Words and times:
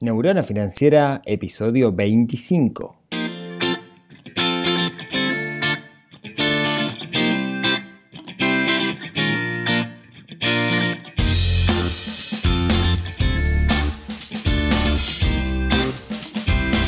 Neurona 0.00 0.42
Financiera, 0.42 1.22
episodio 1.24 1.92
25. 1.92 2.96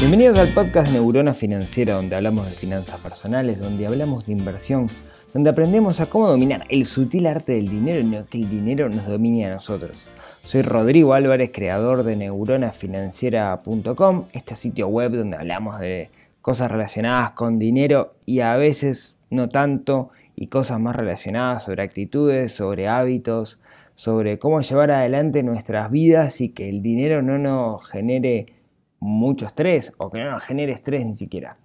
Bienvenidos 0.00 0.40
al 0.40 0.52
podcast 0.52 0.90
Neurona 0.90 1.32
Financiera, 1.32 1.94
donde 1.94 2.16
hablamos 2.16 2.46
de 2.46 2.56
finanzas 2.56 2.98
personales, 2.98 3.60
donde 3.60 3.86
hablamos 3.86 4.26
de 4.26 4.32
inversión, 4.32 4.90
donde 5.32 5.50
aprendemos 5.50 6.00
a 6.00 6.06
cómo 6.06 6.26
dominar 6.26 6.64
el 6.70 6.84
sutil 6.84 7.28
arte 7.28 7.52
del 7.52 7.68
dinero 7.68 8.00
y 8.00 8.04
no 8.04 8.26
que 8.26 8.38
el 8.38 8.50
dinero 8.50 8.88
nos 8.88 9.06
domine 9.06 9.46
a 9.46 9.50
nosotros. 9.50 10.08
Soy 10.46 10.62
Rodrigo 10.62 11.12
Álvarez, 11.12 11.50
creador 11.52 12.04
de 12.04 12.14
neuronafinanciera.com, 12.14 14.26
este 14.32 14.54
sitio 14.54 14.86
web 14.86 15.10
donde 15.10 15.38
hablamos 15.38 15.80
de 15.80 16.08
cosas 16.40 16.70
relacionadas 16.70 17.32
con 17.32 17.58
dinero 17.58 18.14
y 18.26 18.38
a 18.38 18.54
veces 18.54 19.16
no 19.28 19.48
tanto, 19.48 20.10
y 20.36 20.46
cosas 20.46 20.78
más 20.78 20.94
relacionadas 20.94 21.64
sobre 21.64 21.82
actitudes, 21.82 22.52
sobre 22.52 22.86
hábitos, 22.86 23.58
sobre 23.96 24.38
cómo 24.38 24.60
llevar 24.60 24.92
adelante 24.92 25.42
nuestras 25.42 25.90
vidas 25.90 26.40
y 26.40 26.50
que 26.50 26.68
el 26.68 26.80
dinero 26.80 27.22
no 27.22 27.38
nos 27.38 27.84
genere 27.84 28.46
mucho 29.00 29.46
estrés 29.46 29.94
o 29.98 30.12
que 30.12 30.20
no 30.20 30.30
nos 30.30 30.44
genere 30.44 30.70
estrés 30.70 31.04
ni 31.04 31.16
siquiera. 31.16 31.58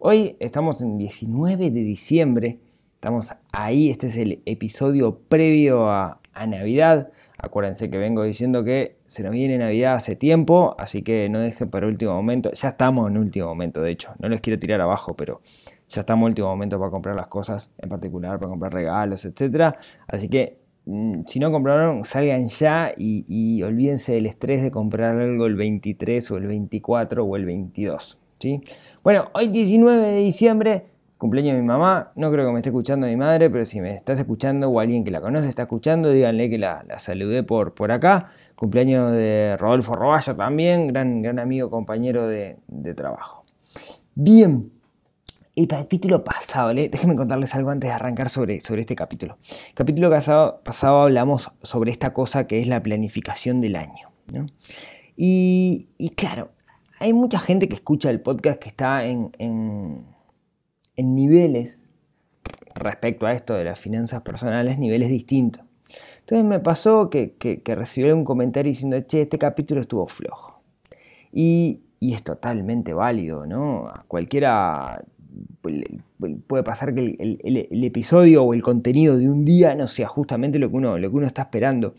Hoy 0.00 0.34
estamos 0.40 0.80
en 0.80 0.98
19 0.98 1.70
de 1.70 1.84
diciembre, 1.84 2.58
estamos 2.94 3.32
ahí, 3.52 3.90
este 3.90 4.08
es 4.08 4.16
el 4.16 4.42
episodio 4.44 5.20
previo 5.28 5.88
a, 5.88 6.20
Navidad. 6.46 7.10
Acuérdense 7.38 7.90
que 7.90 7.98
vengo 7.98 8.22
diciendo 8.22 8.64
que 8.64 8.96
se 9.06 9.22
nos 9.22 9.32
viene 9.32 9.58
Navidad 9.58 9.94
hace 9.94 10.16
tiempo, 10.16 10.74
así 10.78 11.02
que 11.02 11.28
no 11.28 11.40
dejen 11.40 11.70
para 11.70 11.86
último 11.86 12.14
momento. 12.14 12.50
Ya 12.52 12.68
estamos 12.68 13.10
en 13.10 13.18
último 13.18 13.46
momento, 13.46 13.80
de 13.82 13.90
hecho, 13.90 14.12
no 14.18 14.28
les 14.28 14.40
quiero 14.40 14.58
tirar 14.58 14.80
abajo, 14.80 15.14
pero 15.14 15.40
ya 15.88 16.00
estamos 16.00 16.26
en 16.26 16.32
último 16.32 16.48
momento 16.48 16.78
para 16.78 16.90
comprar 16.90 17.16
las 17.16 17.28
cosas, 17.28 17.70
en 17.78 17.88
particular 17.88 18.38
para 18.38 18.50
comprar 18.50 18.72
regalos, 18.72 19.24
etc. 19.24 19.74
Así 20.06 20.28
que 20.28 20.64
Mm, 20.86 21.22
si 21.26 21.38
no 21.38 21.50
compraron, 21.50 22.04
salgan 22.04 22.48
ya 22.48 22.92
y, 22.96 23.62
olvídense 23.62 24.12
del 24.12 24.26
estrés 24.26 24.62
de 24.62 24.70
comprar 24.70 25.18
algo 25.18 25.46
el 25.46 25.54
23 25.54 26.30
o 26.30 26.36
el 26.36 26.46
24 26.46 27.24
o 27.24 27.36
el 27.36 27.46
22. 27.46 28.18
¿sí? 28.38 28.60
Bueno, 29.02 29.30
hoy 29.32 29.48
19 29.48 30.06
de 30.06 30.20
diciembre, 30.20 30.86
cumpleaños 31.24 31.54
de 31.54 31.62
mi 31.62 31.66
mamá. 31.66 32.12
No 32.16 32.30
creo 32.30 32.44
que 32.44 32.52
me 32.52 32.58
esté 32.58 32.68
escuchando 32.68 33.06
mi 33.06 33.16
madre, 33.16 33.48
pero 33.48 33.64
si 33.64 33.80
me 33.80 33.94
estás 33.94 34.18
escuchando 34.18 34.68
o 34.68 34.78
alguien 34.78 35.04
que 35.04 35.10
la 35.10 35.22
conoce 35.22 35.48
está 35.48 35.62
escuchando, 35.62 36.10
díganle 36.10 36.50
que 36.50 36.58
la, 36.58 36.84
saludé 36.98 37.42
por, 37.42 37.72
por 37.72 37.92
acá. 37.92 38.30
Cumpleaños 38.56 39.10
de 39.12 39.56
Rodolfo 39.58 39.96
Roballo 39.96 40.36
también, 40.36 40.88
gran, 40.88 41.22
gran 41.22 41.38
amigo, 41.38 41.70
compañero 41.70 42.28
de, 42.28 42.58
de 42.68 42.92
trabajo. 42.92 43.42
Bien, 44.14 44.70
el 45.56 45.66
capítulo 45.66 46.24
pasado, 46.24 46.74
déjenme 46.74 47.16
contarles 47.16 47.54
algo 47.54 47.70
antes 47.70 47.88
de 47.88 47.94
arrancar 47.94 48.28
sobre, 48.28 48.60
sobre 48.60 48.82
este 48.82 48.94
capítulo. 48.94 49.38
Capítulo 49.72 50.10
pasado, 50.10 50.60
pasado 50.62 51.00
hablamos 51.00 51.52
sobre 51.62 51.90
esta 51.90 52.12
cosa 52.12 52.46
que 52.46 52.60
es 52.60 52.66
la 52.66 52.82
planificación 52.82 53.62
del 53.62 53.76
año. 53.76 54.12
Y, 55.16 55.88
claro, 56.16 56.50
hay 57.00 57.14
mucha 57.14 57.38
gente 57.38 57.66
que 57.66 57.76
escucha 57.76 58.10
el 58.10 58.20
podcast 58.20 58.60
que 58.60 58.68
está 58.68 59.06
en, 59.06 59.34
en, 59.38 60.13
niveles 60.96 61.82
respecto 62.74 63.26
a 63.26 63.32
esto 63.32 63.54
de 63.54 63.64
las 63.64 63.78
finanzas 63.78 64.22
personales, 64.22 64.78
niveles 64.78 65.08
distintos. 65.08 65.64
Entonces 66.20 66.44
me 66.46 66.60
pasó 66.60 67.10
que, 67.10 67.34
que, 67.34 67.74
recibí 67.74 68.10
un 68.10 68.24
comentario 68.24 68.70
diciendo, 68.70 68.98
che, 69.00 69.22
este 69.22 69.38
capítulo 69.38 69.80
estuvo 69.80 70.06
flojo. 70.06 70.62
Y, 71.32 71.82
y, 72.00 72.14
es 72.14 72.22
totalmente 72.22 72.94
válido, 72.94 73.46
¿no? 73.46 73.90
cualquiera 74.08 75.04
puede 76.46 76.62
pasar 76.62 76.94
que 76.94 77.16
el, 77.18 77.84
episodio 77.84 78.44
o 78.44 78.54
el 78.54 78.62
contenido 78.62 79.16
de 79.16 79.28
un 79.28 79.44
día 79.44 79.74
no 79.74 79.88
sea 79.88 80.06
justamente 80.06 80.58
lo 80.58 80.70
que 80.70 80.76
uno, 80.76 80.98
lo 80.98 81.10
que 81.10 81.16
uno 81.16 81.26
está 81.26 81.42
esperando. 81.42 81.94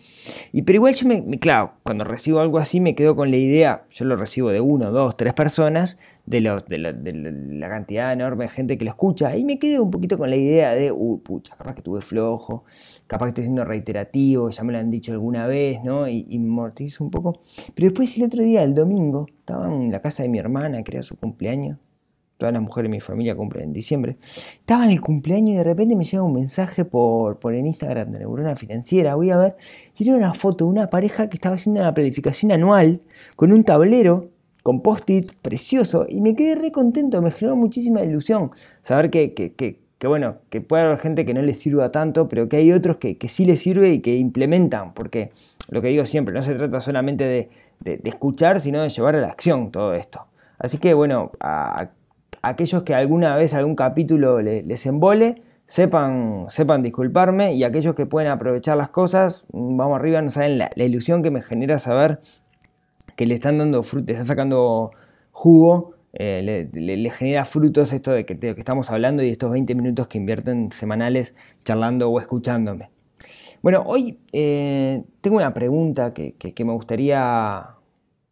Y 0.52 0.64
pero 0.64 0.78
igual 0.78 0.94
yo 0.94 1.08
me, 1.08 1.24
claro, 1.40 1.74
cuando 1.84 2.04
recibo 2.04 2.40
algo 2.40 2.58
así 2.58 2.80
me 2.80 2.96
quedo 2.96 3.16
con 3.16 3.32
la 3.32 3.38
idea, 3.38 3.86
yo 3.90 4.06
lo 4.06 4.16
recibo 4.16 4.50
de 4.50 4.62
uno, 4.62 4.92
dos, 4.92 5.18
tres 5.18 5.34
personas, 5.34 5.98
de, 6.26 6.42
la, 6.42 7.70
cantidad 7.70 8.12
enorme 8.12 8.46
de 8.46 8.50
gente 8.50 8.78
que 8.78 8.86
lo 8.86 8.92
escucha, 8.92 9.38
y 9.38 9.46
me 9.46 9.60
quedo 9.60 9.84
un 9.84 9.92
poquito 9.92 10.18
con 10.18 10.30
la 10.30 10.36
idea 10.36 10.74
de, 10.74 10.92
uy, 10.92 11.20
pucha, 11.20 11.56
capaz 11.56 11.76
que 11.76 11.82
tuve 11.82 12.02
flojo, 12.02 12.66
capaz 13.08 13.26
que 13.26 13.30
estoy 13.30 13.44
siendo 13.46 13.64
reiterativo, 13.64 14.50
ya 14.50 14.64
me 14.64 14.74
lo 14.74 14.80
han 14.80 14.90
dicho 14.90 15.12
alguna 15.12 15.46
vez, 15.48 15.84
¿no? 15.84 16.08
Y, 16.08 16.26
y 16.30 16.40
mortizo 16.40 17.04
un 17.04 17.12
poco. 17.12 17.42
Pero 17.76 17.90
después 17.90 18.18
el 18.18 18.24
otro 18.24 18.44
día, 18.44 18.64
el 18.64 18.74
domingo, 18.74 19.28
estaba 19.40 19.68
en 19.68 19.92
la 19.92 20.00
casa 20.00 20.24
de 20.24 20.30
mi 20.30 20.40
hermana, 20.40 20.84
que 20.84 20.94
era 20.94 21.04
su 21.04 21.16
cumpleaños, 21.18 21.78
todas 22.38 22.54
las 22.54 22.62
mujeres 22.62 22.90
de 22.90 22.96
mi 22.96 23.00
familia 23.00 23.36
cumplen 23.36 23.66
en 23.66 23.74
diciembre. 23.74 24.18
Estaba 24.20 24.86
en 24.86 24.92
el 24.92 25.02
cumpleaños 25.02 25.54
y 25.54 25.58
de 25.58 25.64
repente 25.64 25.96
me 25.96 26.04
llega 26.04 26.24
un 26.24 26.34
mensaje 26.34 26.86
por, 26.86 27.40
por 27.40 27.54
el 27.54 27.66
Instagram 27.66 28.12
de 28.12 28.20
Neurona 28.20 28.56
Financiera. 28.56 29.16
Voy 29.16 29.32
a 29.32 29.38
ver, 29.38 29.56
era 29.98 30.16
una 30.16 30.34
foto 30.34 30.66
de 30.66 30.72
una 30.72 30.90
pareja 30.90 31.30
que 31.30 31.38
estaba 31.38 31.56
haciendo 31.56 31.82
una 31.82 31.94
planificación 31.94 32.52
anual 32.52 33.02
con 33.36 33.52
un 33.52 33.64
tablero 33.64 34.30
con 34.66 34.82
post-it 34.82 35.32
precioso 35.44 36.08
y 36.10 36.22
me 36.22 36.36
quedé 36.36 36.56
re 36.56 36.72
contento, 36.72 37.22
me 37.22 37.30
generó 37.30 37.56
muchísima 37.56 38.02
ilusión 38.02 38.50
saber 38.82 39.12
que, 39.12 39.36
que, 39.36 40.08
bueno, 40.08 40.38
que 40.50 40.60
puede 40.60 40.82
haber 40.82 40.98
gente 40.98 41.24
que 41.24 41.36
no 41.36 41.44
le 41.44 41.54
sirva 41.54 41.92
tanto, 41.92 42.28
pero 42.28 42.50
que 42.50 42.58
hay 42.58 42.72
otros 42.72 42.98
que, 42.98 43.16
sí 43.30 43.46
les 43.46 43.62
sirve 43.62 43.94
y 43.94 44.00
que 44.02 44.16
implementan, 44.16 44.96
porque 44.96 45.32
lo 45.70 45.84
que 45.84 45.90
digo 45.90 46.04
siempre, 46.06 46.34
no 46.34 46.42
se 46.42 46.56
trata 46.56 46.82
solamente 46.82 47.26
de, 47.26 47.50
de, 47.80 48.10
escuchar, 48.10 48.60
sino 48.60 48.82
de 48.82 48.90
llevar 48.90 49.16
a 49.16 49.22
la 49.22 49.28
acción 49.28 49.70
todo 49.70 49.94
esto. 49.94 50.26
Así 50.58 50.80
que 50.80 50.96
bueno, 50.96 51.32
a, 51.40 51.92
aquellos 52.46 52.84
que 52.84 52.94
alguna 52.94 53.36
vez 53.36 53.54
algún 53.54 53.76
capítulo 53.76 54.40
les 54.42 54.86
embole, 54.86 55.42
sepan, 55.66 56.46
sepan 56.50 56.84
disculparme 56.84 57.56
y 57.56 57.64
aquellos 57.64 57.96
que 57.96 58.06
pueden 58.06 58.30
aprovechar 58.30 58.78
las 58.78 58.90
cosas, 58.90 59.46
vamos 59.52 59.98
arriba, 59.98 60.22
no 60.22 60.30
saben 60.30 60.60
la, 60.60 60.70
ilusión 60.76 61.24
que 61.24 61.32
me 61.32 61.42
genera 61.42 61.80
saber 61.80 62.20
que 63.16 63.26
le 63.26 63.34
están 63.34 63.58
dando 63.58 63.82
fruto, 63.82 64.14
le 64.14 64.24
sacando 64.24 64.92
jugo, 65.32 65.96
eh, 66.14 66.70
le, 66.72 67.10
genera 67.10 67.46
frutos 67.46 67.92
esto 67.94 68.12
de 68.12 68.26
que, 68.26 68.38
que 68.38 68.52
estamos 68.52 68.92
hablando 68.92 69.24
y 69.24 69.30
estos 69.30 69.52
20 69.52 69.74
minutos 69.74 70.08
que 70.08 70.20
invierten 70.20 70.72
semanales 70.72 71.34
charlando 71.64 72.10
o 72.12 72.20
escuchándome. 72.20 72.92
Bueno, 73.64 73.84
hoy 73.88 74.20
eh, 74.34 75.04
tengo 75.22 75.38
una 75.38 75.52
pregunta 75.54 76.14
que 76.14 76.56
me 76.64 76.74
gustaría 76.74 77.76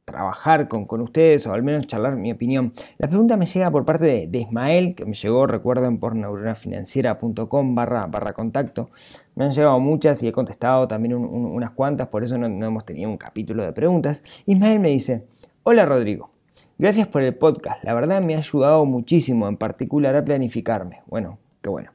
trabajar 0.06 0.68
con, 0.68 0.86
con, 0.86 1.02
ustedes 1.02 1.47
o 1.47 1.53
al 1.53 1.64
menos 1.64 1.88
charlar 1.88 2.16
mi 2.16 2.31
opinión. 2.31 2.74
La 2.97 3.08
pregunta 3.08 3.38
me 3.38 3.46
llega 3.46 3.72
por 3.72 3.86
parte 3.86 4.28
de, 4.28 4.38
Ismael, 4.38 4.96
que 4.96 5.06
me 5.06 5.14
llegó, 5.14 5.47
recuerden, 5.47 5.97
por 5.97 6.16
neuronafinanciera.com 6.16 7.75
barra, 7.75 8.06
barra 8.08 8.34
contacto. 8.34 8.90
Me 9.36 9.46
han 9.46 9.52
llegado 9.52 9.80
muchas 9.80 10.22
y 10.24 10.28
he 10.28 10.31
contestado 10.31 10.88
también 10.88 11.16
unas 11.16 11.72
cuantas, 11.72 12.08
por 12.08 12.24
eso 12.24 12.38
no, 12.38 12.50
no 12.50 12.66
hemos 12.66 12.86
tenido 12.86 13.09
un 13.09 13.18
capítulo 13.18 13.63
de 13.63 13.72
preguntas. 13.72 14.22
Ismael 14.46 14.80
me 14.80 14.90
dice, 14.90 15.25
hola 15.63 15.86
Rodrigo, 15.86 16.31
gracias 16.78 17.08
por 17.08 17.24
el 17.24 17.36
podcast, 17.36 17.84
la 17.84 17.94
verdad 17.94 18.22
me 18.22 18.36
ha 18.36 18.40
ayudado 18.40 18.86
muchísimo, 18.86 19.47
en 19.47 19.58
particular 19.58 20.16
a 20.16 20.25
planificarme. 20.25 21.02
Bueno, 21.08 21.40
qué 21.62 21.69
bueno. 21.69 21.92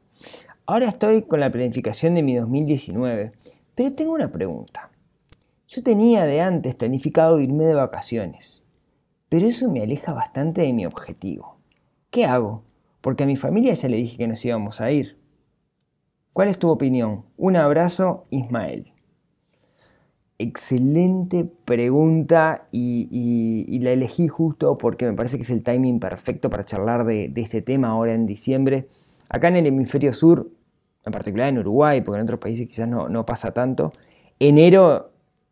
Ahora 0.67 0.89
estoy 0.89 1.23
con 1.23 1.41
la 1.41 1.51
planificación 1.51 2.15
de 2.15 2.23
mi 2.23 2.37
2019, 2.37 3.33
pero 3.75 3.93
tengo 3.95 4.15
una 4.15 4.31
pregunta. 4.31 4.91
Yo 5.69 5.83
tenía 5.83 6.25
de 6.25 6.41
antes 6.41 6.75
planificado 6.75 7.39
irme 7.41 7.67
de 7.67 7.75
vacaciones, 7.75 8.63
pero 9.29 9.47
eso 9.47 9.71
me 9.71 9.83
aleja 9.83 10.15
bastante 10.15 10.63
de 10.63 10.73
mi 10.73 10.87
objetivo. 10.87 11.59
¿Qué 12.11 12.25
hago? 12.25 12.63
Porque 13.03 13.25
a 13.25 13.27
mi 13.27 13.37
familia 13.37 13.75
ya 13.75 13.87
le 13.91 13.99
dije 13.99 14.17
que 14.17 14.27
nos 14.27 14.43
íbamos 14.43 14.81
a 14.81 14.91
ir. 14.91 15.19
¿Cuál 16.33 16.49
es 16.49 16.59
tu 16.59 16.71
opinión? 16.71 17.27
Un 17.37 17.57
abrazo, 17.57 18.25
Ismael. 18.31 18.95
Excelente 20.39 21.45
pregunta 21.45 22.67
y, 22.73 23.79
la 23.83 23.91
elegí 23.91 24.27
justo 24.27 24.79
porque 24.79 25.05
me 25.05 25.13
parece 25.13 25.37
que 25.37 25.43
es 25.43 25.51
el 25.51 25.63
timing 25.63 26.01
perfecto 26.01 26.49
para 26.49 26.65
charlar 26.65 27.05
de, 27.05 27.31
este 27.37 27.61
tema 27.61 27.89
ahora 27.89 28.15
en 28.15 28.25
diciembre. 28.25 28.89
Acá 29.29 29.49
en 29.49 29.57
el 29.57 29.67
hemisferio 29.67 30.15
sur, 30.15 30.51
en 31.05 31.13
particular 31.13 31.51
en 31.51 31.59
Uruguay, 31.59 32.01
porque 32.01 32.21
en 32.21 32.23
otros 32.23 32.41
países 32.41 32.67
quizás 32.67 32.89
no, 32.89 33.27
pasa 33.27 33.53
tanto, 33.53 33.93
enero 34.39 35.11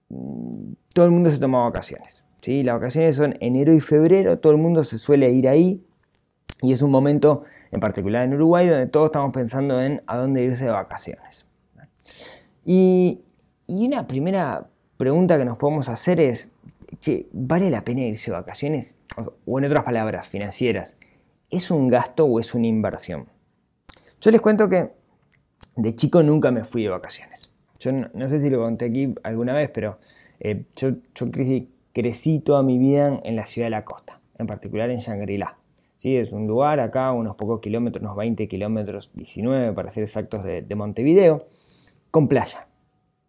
todo 0.08 1.04
el 1.04 1.10
mundo 1.10 1.30
se 1.30 1.38
toma 1.38 1.64
vacaciones. 1.64 2.24
¿sí? 2.42 2.62
Las 2.62 2.76
vacaciones 2.76 3.16
son 3.16 3.36
enero 3.40 3.72
y 3.74 3.80
febrero, 3.80 4.38
todo 4.38 4.52
el 4.52 4.58
mundo 4.58 4.84
se 4.84 4.98
suele 4.98 5.30
ir 5.30 5.48
ahí 5.48 5.84
y 6.62 6.72
es 6.72 6.82
un 6.82 6.90
momento, 6.90 7.44
en 7.70 7.80
particular 7.80 8.24
en 8.24 8.34
Uruguay, 8.34 8.68
donde 8.68 8.86
todos 8.86 9.06
estamos 9.06 9.32
pensando 9.32 9.80
en 9.80 10.02
a 10.06 10.16
dónde 10.16 10.42
irse 10.42 10.64
de 10.64 10.70
vacaciones. 10.70 11.46
Y, 12.64 13.22
una 13.68 14.06
primera 14.06 14.68
pregunta 14.96 15.36
que 15.38 15.44
nos 15.44 15.56
podemos 15.56 15.88
hacer 15.88 16.20
es, 16.20 16.50
¿vale 17.32 17.68
la 17.68 17.82
pena 17.82 18.02
irse 18.02 18.30
de 18.30 18.36
vacaciones? 18.36 18.98
O 19.44 19.58
en 19.58 19.64
otras 19.64 19.82
palabras, 19.84 20.28
financieras, 20.28 20.96
¿es 21.50 21.70
un 21.70 21.88
gasto 21.88 22.24
o 22.26 22.38
es 22.38 22.54
una 22.54 22.68
inversión? 22.68 23.26
Yo 24.20 24.30
les 24.30 24.40
cuento 24.40 24.68
que 24.68 24.92
de 25.74 25.94
chico 25.94 26.22
nunca 26.22 26.50
me 26.50 26.64
fui 26.64 26.84
de 26.84 26.90
vacaciones. 26.90 27.50
Yo 27.78 27.92
no, 27.92 28.28
sé 28.28 28.40
si 28.40 28.50
lo 28.50 28.60
conté 28.60 28.86
aquí 28.86 29.14
alguna 29.22 29.52
vez, 29.52 29.70
pero 29.70 29.98
eh, 30.40 30.64
yo, 30.76 30.92
crecí, 31.92 32.38
toda 32.40 32.62
mi 32.62 32.78
vida 32.78 33.20
en 33.24 33.36
la 33.36 33.46
ciudad 33.46 33.66
de 33.66 33.70
la 33.70 33.84
costa, 33.84 34.20
en 34.38 34.46
particular 34.46 34.90
en 34.90 34.98
Shangri-La. 34.98 35.58
¿Sí? 35.96 36.16
Es 36.16 36.32
un 36.32 36.46
lugar 36.46 36.80
acá, 36.80 37.12
unos 37.12 37.36
pocos 37.36 37.60
kilómetros, 37.60 38.02
unos 38.02 38.16
20 38.16 38.48
kilómetros, 38.48 39.10
19 39.14 39.72
para 39.72 39.90
ser 39.90 40.02
exactos, 40.02 40.44
de, 40.44 40.62
de 40.62 40.74
Montevideo, 40.74 41.46
con 42.10 42.28
playa. 42.28 42.68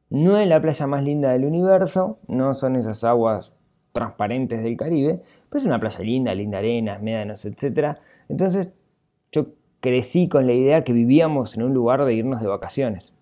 No 0.10 0.38
es 0.38 0.48
la 0.48 0.62
playa 0.62 0.88
más 0.88 1.04
linda 1.04 1.32
del 1.32 1.46
universo, 1.46 2.20
no 2.28 2.54
son 2.54 2.76
esas 2.76 3.04
aguas 3.04 3.54
transparentes 3.92 4.64
del 4.64 4.78
Caribe, 4.78 5.22
pero 5.50 5.60
es 5.60 5.66
una 5.66 5.80
playa 5.80 6.00
linda, 6.00 6.36
linda 6.36 6.60
arena, 6.60 7.00
médanos, 7.00 7.46
etc. 7.46 7.98
Entonces 8.30 8.72
yo 9.32 9.48
crecí 9.80 10.28
con 10.28 10.48
la 10.48 10.54
idea 10.54 10.84
que 10.84 10.94
vivíamos 10.94 11.56
en 11.56 11.64
un 11.64 11.74
lugar 11.74 12.06
de 12.06 12.14
irnos 12.14 12.42
de 12.42 12.48
vacaciones. 12.48 13.14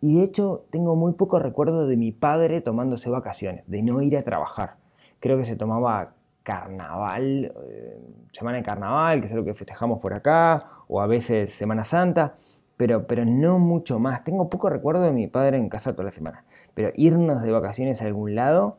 Y 0.00 0.18
de 0.18 0.24
hecho 0.24 0.66
tengo 0.70 0.96
muy 0.96 1.12
poco 1.12 1.38
recuerdo 1.38 1.86
de 1.86 1.96
mi 1.96 2.12
padre 2.12 2.60
tomándose 2.60 3.10
vacaciones, 3.10 3.64
de 3.66 3.82
no 3.82 4.02
ir 4.02 4.16
a 4.16 4.22
trabajar. 4.22 4.76
Creo 5.20 5.38
que 5.38 5.44
se 5.44 5.56
tomaba 5.56 6.14
carnaval, 6.42 7.52
eh, 7.68 7.98
semana 8.32 8.58
de 8.58 8.62
carnaval, 8.62 9.20
que 9.20 9.26
es 9.26 9.32
algo 9.32 9.44
que 9.44 9.54
festejamos 9.54 9.98
por 9.98 10.14
acá, 10.14 10.66
o 10.86 11.00
a 11.00 11.06
veces 11.06 11.52
Semana 11.52 11.82
Santa, 11.82 12.34
pero, 12.76 13.06
pero 13.06 13.24
no 13.24 13.58
mucho 13.58 13.98
más. 13.98 14.22
Tengo 14.22 14.48
poco 14.48 14.68
recuerdo 14.68 15.02
de 15.02 15.12
mi 15.12 15.26
padre 15.26 15.56
en 15.56 15.68
casa 15.68 15.92
toda 15.92 16.04
la 16.04 16.12
semana. 16.12 16.44
Pero 16.74 16.92
irnos 16.94 17.42
de 17.42 17.50
vacaciones 17.50 18.02
a 18.02 18.06
algún 18.06 18.34
lado, 18.34 18.78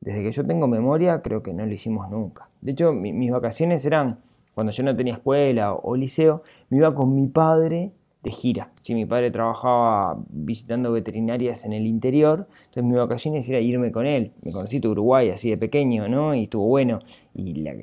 desde 0.00 0.22
que 0.22 0.32
yo 0.32 0.46
tengo 0.46 0.66
memoria, 0.66 1.22
creo 1.22 1.42
que 1.42 1.52
no 1.52 1.64
lo 1.64 1.72
hicimos 1.72 2.10
nunca. 2.10 2.48
De 2.60 2.72
hecho, 2.72 2.92
mis 2.92 3.30
vacaciones 3.30 3.84
eran 3.84 4.20
cuando 4.56 4.72
yo 4.72 4.82
no 4.82 4.96
tenía 4.96 5.12
escuela 5.12 5.74
o, 5.74 5.96
liceo, 5.96 6.42
me 6.70 6.78
iba 6.78 6.94
con 6.94 7.14
mi 7.14 7.28
padre 7.28 7.92
de 8.26 8.32
gira. 8.32 8.72
Si 8.82 8.92
mi 8.92 9.06
padre 9.06 9.30
trabajaba 9.30 10.18
visitando 10.28 10.90
veterinarias 10.90 11.64
en 11.64 11.72
el 11.72 11.86
interior, 11.86 12.48
entonces 12.64 12.82
mi 12.82 12.96
vacaciones 12.96 13.48
era 13.48 13.60
irme 13.60 13.92
con 13.92 14.04
él. 14.04 14.32
Me 14.42 14.50
conocí 14.50 14.80
de 14.80 14.88
Uruguay 14.88 15.30
así 15.30 15.48
de 15.48 15.56
pequeño, 15.56 16.08
¿no? 16.08 16.34
Y 16.34 16.44
estuvo 16.44 16.66
bueno. 16.66 16.98
Y 17.34 17.54
la, 17.54 17.74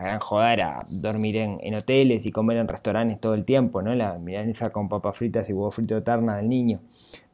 gran 0.00 0.18
joda 0.20 0.54
era 0.54 0.84
dormir 0.88 1.36
en, 1.36 1.74
hoteles 1.74 2.24
y 2.24 2.32
comer 2.32 2.56
en 2.56 2.68
restaurantes 2.68 3.20
todo 3.20 3.34
el 3.34 3.44
tiempo, 3.44 3.82
¿no? 3.82 3.94
La 3.94 4.18
milanesa 4.18 4.70
con 4.70 4.88
papas 4.88 5.14
fritas 5.14 5.50
y 5.50 5.52
huevo 5.52 5.70
frito 5.70 6.02
terna 6.02 6.38
del 6.38 6.48
niño. 6.48 6.80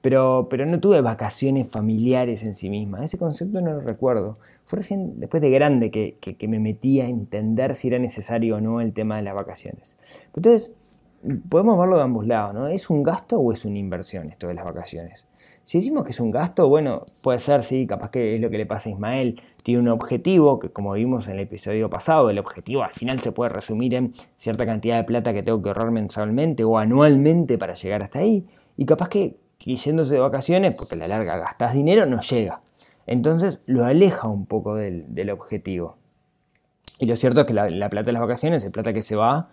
Pero, 0.00 0.48
pero 0.50 0.66
no 0.66 0.80
tuve 0.80 1.00
vacaciones 1.00 1.68
familiares 1.70 2.42
en 2.42 2.56
sí 2.56 2.70
misma. 2.70 3.04
Ese 3.04 3.18
concepto 3.18 3.60
no 3.60 3.72
lo 3.72 3.80
recuerdo. 3.80 4.38
Fue 4.64 4.78
recién 4.78 5.20
después 5.20 5.40
de 5.40 5.50
grande 5.50 5.90
que, 5.92 6.48
me 6.48 6.58
metí 6.58 7.00
a 7.00 7.08
entender 7.08 7.76
si 7.76 7.86
era 7.88 8.00
necesario 8.00 8.56
o 8.56 8.60
no 8.60 8.80
el 8.80 8.92
tema 8.92 9.16
de 9.16 9.22
las 9.22 9.34
vacaciones. 9.34 9.94
Entonces, 10.34 10.72
podemos 11.48 11.78
verlo 11.78 11.96
de 11.96 12.02
ambos 12.02 12.26
lados, 12.26 12.54
¿no? 12.54 12.68
¿Es 12.68 12.90
un 12.90 13.02
gasto 13.02 13.38
o 13.38 13.52
es 13.52 13.64
una 13.64 13.78
inversión 13.78 14.28
esto 14.30 14.48
de 14.48 14.54
las 14.54 14.64
vacaciones? 14.64 15.26
Si 15.68 15.76
decimos 15.76 16.04
que 16.04 16.12
es 16.12 16.20
un 16.20 16.30
gasto, 16.30 16.66
bueno, 16.66 17.04
puede 17.22 17.38
ser, 17.38 17.62
sí, 17.62 17.86
capaz 17.86 18.10
que 18.10 18.36
es 18.36 18.40
lo 18.40 18.48
que 18.48 18.56
le 18.56 18.64
pasa 18.64 18.88
a 18.88 18.92
Ismael. 18.92 19.38
Tiene 19.62 19.80
un 19.80 19.88
objetivo 19.88 20.58
que, 20.58 20.70
como 20.70 20.94
vimos 20.94 21.28
en 21.28 21.34
el 21.34 21.40
episodio 21.40 21.90
pasado, 21.90 22.30
el 22.30 22.38
objetivo 22.38 22.84
al 22.84 22.92
final 22.94 23.20
se 23.20 23.32
puede 23.32 23.50
resumir 23.50 23.92
en 23.92 24.14
cierta 24.38 24.64
cantidad 24.64 24.96
de 24.96 25.04
plata 25.04 25.34
que 25.34 25.42
tengo 25.42 25.60
que 25.60 25.68
ahorrar 25.68 25.90
mensualmente 25.90 26.64
o 26.64 26.78
anualmente 26.78 27.58
para 27.58 27.74
llegar 27.74 28.02
hasta 28.02 28.20
ahí. 28.20 28.46
Y 28.78 28.86
capaz 28.86 29.10
que, 29.10 29.36
yéndose 29.58 30.14
de 30.14 30.20
vacaciones, 30.20 30.74
porque 30.74 30.94
a 30.94 30.98
la 30.98 31.08
larga 31.08 31.36
gastas 31.36 31.74
dinero, 31.74 32.06
no 32.06 32.22
llega. 32.22 32.62
Entonces 33.06 33.60
lo 33.66 33.84
aleja 33.84 34.26
un 34.26 34.46
poco 34.46 34.74
del, 34.74 35.30
objetivo. 35.30 35.96
Y 36.98 37.04
lo 37.04 37.14
cierto 37.14 37.40
es 37.42 37.46
que 37.46 37.52
la, 37.52 37.88
plata 37.90 38.06
de 38.06 38.12
las 38.12 38.22
vacaciones 38.22 38.64
es 38.64 38.72
plata 38.72 38.94
que 38.94 39.02
se 39.02 39.16
va 39.16 39.50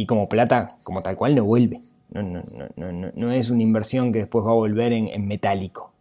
y 0.00 0.06
como 0.06 0.30
plata, 0.30 0.78
como 0.82 1.02
tal 1.02 1.14
cual, 1.14 1.34
no 1.34 1.44
vuelve. 1.44 1.82
No, 2.08 3.32
es 3.32 3.50
una 3.50 3.62
inversión 3.62 4.12
que 4.12 4.20
después 4.20 4.46
va 4.46 4.52
a 4.52 4.54
volver 4.54 4.94
en, 4.94 5.28
metálico. 5.28 5.92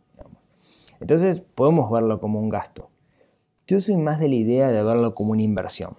Entonces 1.01 1.41
podemos 1.41 1.91
verlo 1.91 2.21
como 2.21 2.39
un 2.39 2.47
gasto. 2.47 2.89
Yo 3.67 3.81
soy 3.81 3.97
más 3.97 4.17
de 4.21 4.29
la 4.29 4.35
idea 4.35 4.69
de 4.69 4.81
verlo 4.83 5.13
como 5.13 5.31
una 5.31 5.41
inversión. 5.41 5.97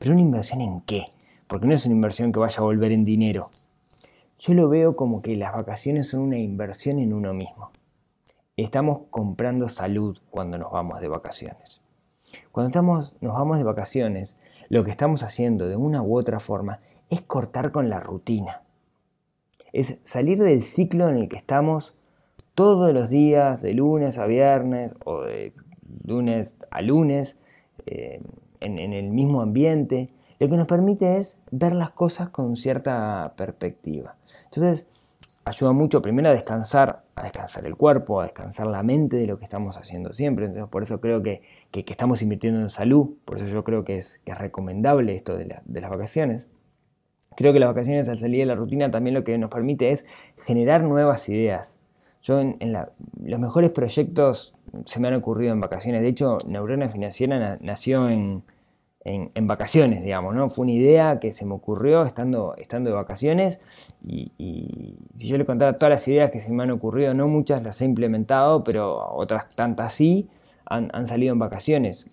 ¿Pero 0.00 0.10
una 0.10 0.22
inversión 0.22 0.60
en 0.60 0.80
qué? 0.80 1.04
Porque 1.46 1.68
no 1.68 1.74
es 1.74 1.86
una 1.86 1.94
inversión 1.94 2.32
que 2.32 2.40
vaya 2.40 2.58
a 2.58 2.62
volver 2.64 2.90
en 2.90 3.04
dinero. 3.04 3.50
Yo 4.40 4.52
lo 4.54 4.68
veo 4.68 4.96
como 4.96 5.22
que 5.22 5.36
las 5.36 5.54
vacaciones 5.54 6.08
son 6.08 6.22
una 6.22 6.38
inversión 6.38 6.98
en 6.98 7.12
uno 7.12 7.32
mismo. 7.32 7.70
Estamos 8.56 9.02
comprando 9.08 9.68
salud 9.68 10.18
cuando 10.30 10.58
nos 10.58 10.72
vamos 10.72 11.00
de 11.00 11.06
vacaciones. 11.06 11.80
Cuando 12.50 12.70
estamos, 12.70 13.14
nos 13.20 13.34
vamos 13.34 13.58
de 13.58 13.62
vacaciones, 13.62 14.36
lo 14.68 14.82
que 14.82 14.90
estamos 14.90 15.22
haciendo 15.22 15.68
de 15.68 15.76
una 15.76 16.02
u 16.02 16.18
otra 16.18 16.40
forma 16.40 16.80
es 17.10 17.20
cortar 17.22 17.72
con 17.72 17.88
la 17.88 18.00
rutina. 18.00 18.62
Es 19.72 19.98
salir 20.04 20.42
del 20.42 20.62
ciclo 20.62 21.08
en 21.08 21.16
el 21.16 21.28
que 21.28 21.36
estamos 21.36 21.94
todos 22.54 22.92
los 22.92 23.10
días, 23.10 23.60
de 23.60 23.74
lunes 23.74 24.18
a 24.18 24.26
viernes 24.26 24.94
o 25.04 25.22
de 25.22 25.52
lunes 26.04 26.54
a 26.70 26.82
lunes, 26.82 27.36
eh, 27.84 28.20
en, 28.60 28.78
el 28.78 29.10
mismo 29.10 29.42
ambiente. 29.42 30.10
Lo 30.38 30.48
que 30.48 30.56
nos 30.56 30.66
permite 30.66 31.18
es 31.18 31.38
ver 31.50 31.74
las 31.74 31.90
cosas 31.90 32.30
con 32.30 32.56
cierta 32.56 33.34
perspectiva. 33.36 34.16
Entonces, 34.44 34.86
ayuda 35.44 35.72
mucho 35.72 36.02
primero 36.02 36.28
a 36.28 36.32
descansar, 36.32 37.04
a 37.14 37.22
descansar 37.22 37.66
el 37.66 37.76
cuerpo, 37.76 38.20
a 38.20 38.24
descansar 38.24 38.66
la 38.66 38.82
mente 38.82 39.16
de 39.16 39.26
lo 39.26 39.38
que 39.38 39.44
estamos 39.44 39.76
haciendo 39.76 40.12
siempre. 40.12 40.46
Entonces, 40.46 40.68
por 40.70 40.82
eso 40.82 41.00
creo 41.00 41.22
que, 41.22 41.42
estamos 41.72 42.22
invirtiendo 42.22 42.60
en 42.60 42.70
salud, 42.70 43.10
por 43.24 43.36
eso 43.36 43.46
yo 43.46 43.64
creo 43.64 43.84
que 43.84 43.98
es, 43.98 44.20
recomendable 44.26 45.14
esto 45.14 45.36
de, 45.36 45.46
las 45.46 45.90
vacaciones. 45.90 46.48
Creo 47.36 47.52
que 47.52 47.60
las 47.60 47.68
vacaciones 47.68 48.08
al 48.08 48.18
salir 48.18 48.40
de 48.40 48.46
la 48.46 48.54
rutina 48.54 48.90
también 48.90 49.14
lo 49.14 49.24
que 49.24 49.36
nos 49.38 49.50
permite 49.50 49.90
es 49.90 50.06
generar 50.44 50.82
nuevas 50.82 51.28
ideas. 51.28 51.78
Yo 52.22 52.40
en, 52.40 52.76
los 53.22 53.38
mejores 53.38 53.70
proyectos 53.70 54.54
se 54.84 54.98
me 54.98 55.08
han 55.08 55.14
ocurrido 55.14 55.52
en 55.52 55.60
vacaciones. 55.60 56.02
De 56.02 56.08
hecho, 56.08 56.38
Neurona 56.46 56.90
Financiera 56.90 57.58
nació 57.60 58.08
en, 58.08 58.42
en, 59.06 59.46
vacaciones, 59.46 60.02
digamos, 60.02 60.34
¿no? 60.34 60.50
Fue 60.50 60.64
una 60.64 60.72
idea 60.72 61.20
que 61.20 61.32
se 61.32 61.44
me 61.44 61.54
ocurrió 61.54 62.02
estando, 62.02 62.56
estando 62.56 62.90
de 62.90 62.96
vacaciones 62.96 63.60
y, 64.02 64.96
si 65.14 65.28
yo 65.28 65.38
le 65.38 65.46
contara 65.46 65.74
todas 65.76 65.90
las 65.90 66.08
ideas 66.08 66.30
que 66.30 66.40
se 66.40 66.50
me 66.50 66.64
han 66.64 66.72
ocurrido, 66.72 67.14
no 67.14 67.28
muchas 67.28 67.62
las 67.62 67.80
he 67.80 67.84
implementado, 67.84 68.64
pero 68.64 69.14
otras 69.14 69.48
tantas 69.50 69.94
sí, 69.94 70.28
han, 70.66 71.06
salido 71.06 71.32
en 71.32 71.38
vacaciones. 71.38 72.06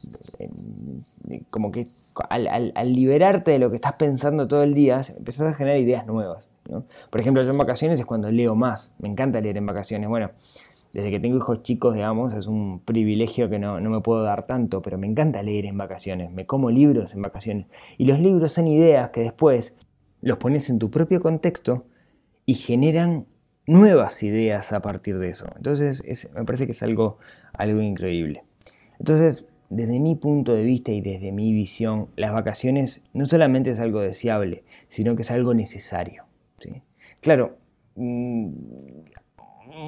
Como 1.50 1.72
que 1.72 1.88
al, 2.30 2.74
liberarte 2.94 3.52
de 3.52 3.60
lo 3.60 3.70
que 3.70 3.76
estás 3.76 3.94
pensando 3.94 4.48
todo 4.48 4.64
el 4.64 4.74
día, 4.74 5.02
empezás 5.18 5.54
a 5.54 5.56
generar 5.56 5.80
ideas 5.80 6.06
nuevas. 6.06 6.50
¿no? 6.70 6.86
Por 7.10 7.22
ejemplo, 7.22 7.44
yo 7.44 7.52
en 7.52 7.58
vacaciones 7.58 8.00
es 8.00 8.06
cuando 8.06 8.32
leo 8.32 8.56
más, 8.56 8.92
me 9.00 9.10
encanta 9.10 9.42
leer 9.42 9.58
en 9.58 9.66
vacaciones. 9.66 10.08
Bueno, 10.08 10.32
desde 10.94 11.10
que 11.10 11.20
tengo 11.20 11.38
hijos 11.38 11.64
chicos, 11.64 11.96
digamos, 11.96 12.34
es 12.36 12.46
un 12.46 12.80
privilegio 12.80 13.50
que 13.50 13.58
no, 13.58 13.82
me 13.82 14.02
puedo 14.02 14.22
dar 14.22 14.46
tanto, 14.46 14.84
pero 14.84 15.00
me 15.00 15.08
encanta 15.08 15.42
leer 15.42 15.66
en 15.66 15.76
vacaciones, 15.76 16.32
me 16.32 16.46
como 16.46 16.70
libros 16.70 17.16
en 17.16 17.24
vacaciones. 17.24 17.66
Y 17.98 18.06
los 18.06 18.20
libros 18.20 18.52
son 18.52 18.68
ideas 18.68 19.10
que 19.10 19.22
después 19.22 19.74
los 20.22 20.38
pones 20.38 20.70
en 20.70 20.78
tu 20.78 20.92
propio 20.92 21.20
contexto 21.20 21.88
y 22.46 22.54
generan 22.54 23.26
nuevas 23.66 24.22
ideas 24.22 24.72
a 24.72 24.84
partir 24.84 25.18
de 25.18 25.30
eso. 25.30 25.48
Entonces, 25.56 26.30
me 26.36 26.46
parece 26.46 26.68
que 26.68 26.74
es 26.74 26.84
algo, 26.84 27.18
algo 27.54 27.82
increíble. 27.82 28.44
Entonces, 29.00 29.46
desde 29.70 30.00
mi 30.00 30.16
punto 30.16 30.54
de 30.54 30.64
vista 30.64 30.92
y 30.92 31.02
desde 31.02 31.32
mi 31.32 31.52
visión, 31.54 32.10
las 32.16 32.34
vacaciones 32.34 33.02
no 33.14 33.26
solamente 33.26 33.72
es 33.72 33.80
algo 33.80 34.02
deseable, 34.02 34.64
sino 34.88 35.16
que 35.16 35.24
es 35.24 35.32
algo 35.32 35.54
necesario. 35.54 36.26
¿sí? 36.60 36.82
Claro, 37.22 37.58
mm, 37.96 38.50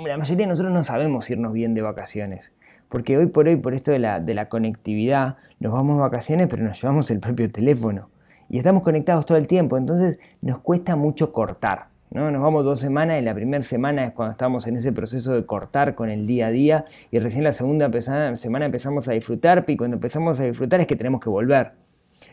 la 0.07 0.17
mayoría 0.17 0.45
de 0.45 0.49
nosotros 0.49 0.73
no 0.73 0.83
sabemos 0.83 1.29
irnos 1.29 1.53
bien 1.53 1.73
de 1.73 1.81
vacaciones. 1.81 2.53
Porque 2.89 3.17
hoy 3.17 3.27
por 3.27 3.47
hoy, 3.47 3.57
por 3.57 3.73
esto 3.73 3.91
de 3.91 3.99
la, 3.99 4.19
de 4.19 4.33
la 4.33 4.49
conectividad, 4.49 5.37
nos 5.59 5.73
vamos 5.73 5.97
de 5.97 6.01
vacaciones, 6.01 6.47
pero 6.49 6.63
nos 6.63 6.81
llevamos 6.81 7.11
el 7.11 7.19
propio 7.19 7.51
teléfono. 7.51 8.09
Y 8.49 8.57
estamos 8.57 8.83
conectados 8.83 9.25
todo 9.25 9.37
el 9.37 9.47
tiempo, 9.47 9.77
entonces 9.77 10.19
nos 10.41 10.59
cuesta 10.59 10.95
mucho 10.95 11.31
cortar. 11.31 11.87
¿No? 12.15 12.31
Nos 12.31 12.41
vamos 12.41 12.63
dos 12.63 12.79
semanas 12.79 13.21
y 13.21 13.25
la 13.25 13.35
primera 13.35 13.61
semana 13.61 14.05
es 14.05 14.13
cuando 14.13 14.31
estamos 14.31 14.65
en 14.67 14.77
ese 14.77 14.93
proceso 14.93 15.33
de 15.33 15.45
cortar 15.45 15.95
con 15.95 16.09
el 16.09 16.25
día 16.25 16.47
a 16.47 16.49
día 16.49 16.85
y 17.11 17.19
recién 17.19 17.43
la 17.43 17.51
segunda 17.51 17.91
semana 18.37 18.65
empezamos 18.65 19.09
a 19.09 19.11
disfrutar 19.11 19.65
y 19.67 19.75
cuando 19.75 19.95
empezamos 19.95 20.39
a 20.39 20.45
disfrutar 20.45 20.79
es 20.79 20.87
que 20.87 20.95
tenemos 20.95 21.19
que 21.19 21.29
volver. 21.29 21.73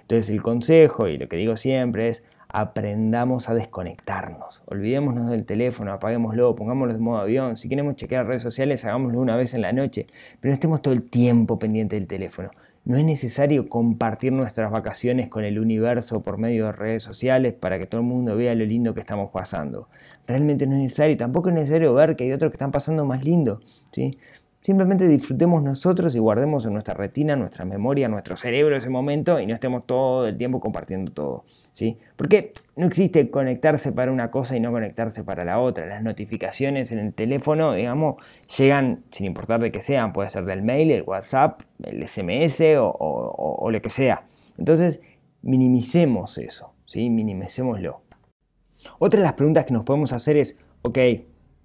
Entonces 0.02 0.30
el 0.30 0.40
consejo 0.40 1.08
y 1.08 1.18
lo 1.18 1.28
que 1.28 1.36
digo 1.36 1.56
siempre 1.56 2.08
es 2.08 2.24
aprendamos 2.48 3.48
a 3.48 3.54
desconectarnos. 3.54 4.62
Olvidémonos 4.66 5.28
del 5.28 5.44
teléfono, 5.46 5.92
apaguémoslo, 5.92 6.54
pongámoslo 6.54 6.94
en 6.94 7.02
modo 7.02 7.18
avión. 7.18 7.56
Si 7.56 7.68
queremos 7.68 7.96
chequear 7.96 8.26
redes 8.26 8.42
sociales, 8.42 8.84
hagámoslo 8.84 9.18
una 9.18 9.36
vez 9.36 9.52
en 9.52 9.62
la 9.62 9.72
noche, 9.72 10.06
pero 10.38 10.50
no 10.50 10.54
estemos 10.54 10.80
todo 10.80 10.94
el 10.94 11.10
tiempo 11.10 11.58
pendiente 11.58 11.96
del 11.96 12.06
teléfono. 12.06 12.50
No 12.84 12.96
es 12.96 13.04
necesario 13.04 13.68
compartir 13.68 14.32
nuestras 14.32 14.72
vacaciones 14.72 15.28
con 15.28 15.44
el 15.44 15.60
universo 15.60 16.20
por 16.22 16.36
medio 16.38 16.66
de 16.66 16.72
redes 16.72 17.04
sociales 17.04 17.54
para 17.54 17.78
que 17.78 17.86
todo 17.86 18.00
el 18.00 18.06
mundo 18.08 18.36
vea 18.36 18.56
lo 18.56 18.64
lindo 18.64 18.92
que 18.92 19.00
estamos 19.00 19.30
pasando. 19.30 19.88
Realmente 20.26 20.66
no 20.66 20.74
es 20.74 20.82
necesario. 20.82 21.16
Tampoco 21.16 21.50
es 21.50 21.54
necesario 21.54 21.94
ver 21.94 22.16
que 22.16 22.24
hay 22.24 22.32
otros 22.32 22.50
que 22.50 22.56
están 22.56 22.72
pasando 22.72 23.04
más 23.04 23.24
lindo. 23.24 23.60
¿sí? 23.92 24.18
Simplemente 24.62 25.08
disfrutemos 25.08 25.60
nosotros 25.60 26.14
y 26.14 26.20
guardemos 26.20 26.64
en 26.66 26.72
nuestra 26.72 26.94
retina, 26.94 27.34
nuestra 27.34 27.64
memoria, 27.64 28.08
nuestro 28.08 28.36
cerebro 28.36 28.76
ese 28.76 28.90
momento 28.90 29.40
y 29.40 29.46
no 29.46 29.54
estemos 29.54 29.86
todo 29.86 30.24
el 30.26 30.38
tiempo 30.38 30.60
compartiendo 30.60 31.10
todo. 31.10 31.44
¿sí? 31.72 31.98
Porque 32.14 32.52
no 32.76 32.86
existe 32.86 33.28
conectarse 33.28 33.90
para 33.90 34.12
una 34.12 34.30
cosa 34.30 34.56
y 34.56 34.60
no 34.60 34.70
conectarse 34.70 35.24
para 35.24 35.44
la 35.44 35.58
otra. 35.58 35.86
Las 35.86 36.04
notificaciones 36.04 36.92
en 36.92 37.00
el 37.00 37.12
teléfono, 37.12 37.72
digamos, 37.72 38.22
llegan 38.56 39.02
sin 39.10 39.26
importar 39.26 39.60
de 39.60 39.72
qué 39.72 39.80
sean. 39.80 40.12
Puede 40.12 40.28
ser 40.28 40.44
del 40.44 40.62
mail, 40.62 40.92
el 40.92 41.02
WhatsApp, 41.02 41.62
el 41.82 42.06
SMS 42.06 42.62
o, 42.78 43.68
lo 43.68 43.82
que 43.82 43.90
sea. 43.90 44.26
Entonces, 44.58 45.00
minimicemos 45.42 46.38
eso, 46.38 46.72
¿sí? 46.86 47.10
minimicémoslo. 47.10 48.02
Otra 49.00 49.18
de 49.18 49.24
las 49.24 49.34
preguntas 49.34 49.64
que 49.64 49.72
nos 49.72 49.82
podemos 49.82 50.12
hacer 50.12 50.36
es, 50.36 50.56
ok, 50.82 50.98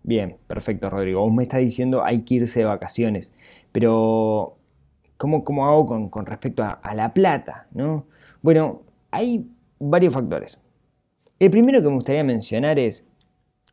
Bien, 0.04 0.38
perfecto, 0.48 0.90
Rodrigo. 0.90 1.22
Vos 1.22 1.34
me 1.34 1.44
estás 1.44 1.60
diciendo 1.60 2.04
hay 2.04 2.22
que 2.22 2.36
irse 2.36 2.60
de 2.60 2.66
vacaciones, 2.66 3.34
pero 3.72 4.58
¿cómo, 5.18 5.44
cómo 5.44 5.68
hago 5.68 6.10
con, 6.10 6.26
respecto 6.26 6.64
a, 6.64 6.96
la 6.96 7.14
plata? 7.14 7.68
¿no? 7.72 8.08
Bueno, 8.42 8.84
hay 9.12 9.50
varios 9.80 10.14
factores. 10.14 10.60
El 11.40 11.52
primero 11.52 11.82
que 11.82 11.88
me 11.90 11.96
gustaría 11.96 12.24
mencionar 12.24 12.80
es, 12.80 13.06